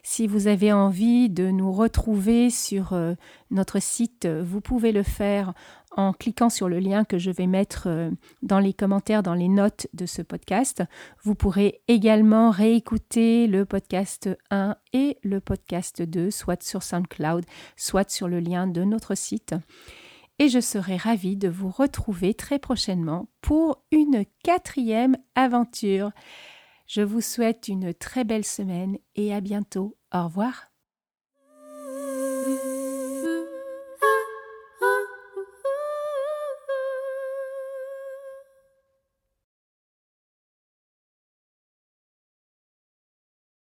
Si 0.03 0.27
vous 0.27 0.45
avez 0.45 0.71
envie 0.71 1.31
de 1.31 1.49
nous 1.49 1.71
retrouver 1.71 2.51
sur 2.51 2.93
euh, 2.93 3.15
notre 3.49 3.81
site, 3.81 4.27
vous 4.27 4.61
pouvez 4.61 4.91
le 4.91 5.01
faire 5.01 5.55
en 5.91 6.13
cliquant 6.13 6.49
sur 6.49 6.69
le 6.69 6.79
lien 6.79 7.03
que 7.03 7.17
je 7.17 7.31
vais 7.31 7.47
mettre 7.47 7.87
euh, 7.87 8.11
dans 8.41 8.59
les 8.59 8.73
commentaires, 8.73 9.23
dans 9.23 9.33
les 9.33 9.49
notes 9.49 9.87
de 9.93 10.05
ce 10.05 10.21
podcast. 10.21 10.83
Vous 11.23 11.35
pourrez 11.35 11.81
également 11.87 12.51
réécouter 12.51 13.47
le 13.47 13.65
podcast 13.65 14.29
1 14.51 14.75
et 14.93 15.17
le 15.23 15.39
podcast 15.39 16.01
2, 16.01 16.31
soit 16.31 16.63
sur 16.63 16.83
SoundCloud, 16.83 17.45
soit 17.75 18.09
sur 18.09 18.27
le 18.27 18.39
lien 18.39 18.67
de 18.67 18.83
notre 18.83 19.15
site 19.15 19.55
et 20.39 20.47
je 20.47 20.61
serai 20.61 20.95
ravie 20.95 21.35
de 21.35 21.49
vous 21.49 21.69
retrouver 21.69 22.33
très 22.33 22.59
prochainement 22.59 23.27
pour 23.41 23.83
une 23.91 24.23
quatrième 24.43 25.17
aventure. 25.35 26.11
Je 26.87 27.01
vous 27.01 27.21
souhaite 27.21 27.67
une 27.67 27.93
très 27.93 28.23
belle 28.23 28.45
semaine 28.45 28.97
et 29.15 29.33
à 29.33 29.41
bientôt. 29.41 29.97
Au 30.11 30.23
revoir. 30.23 30.68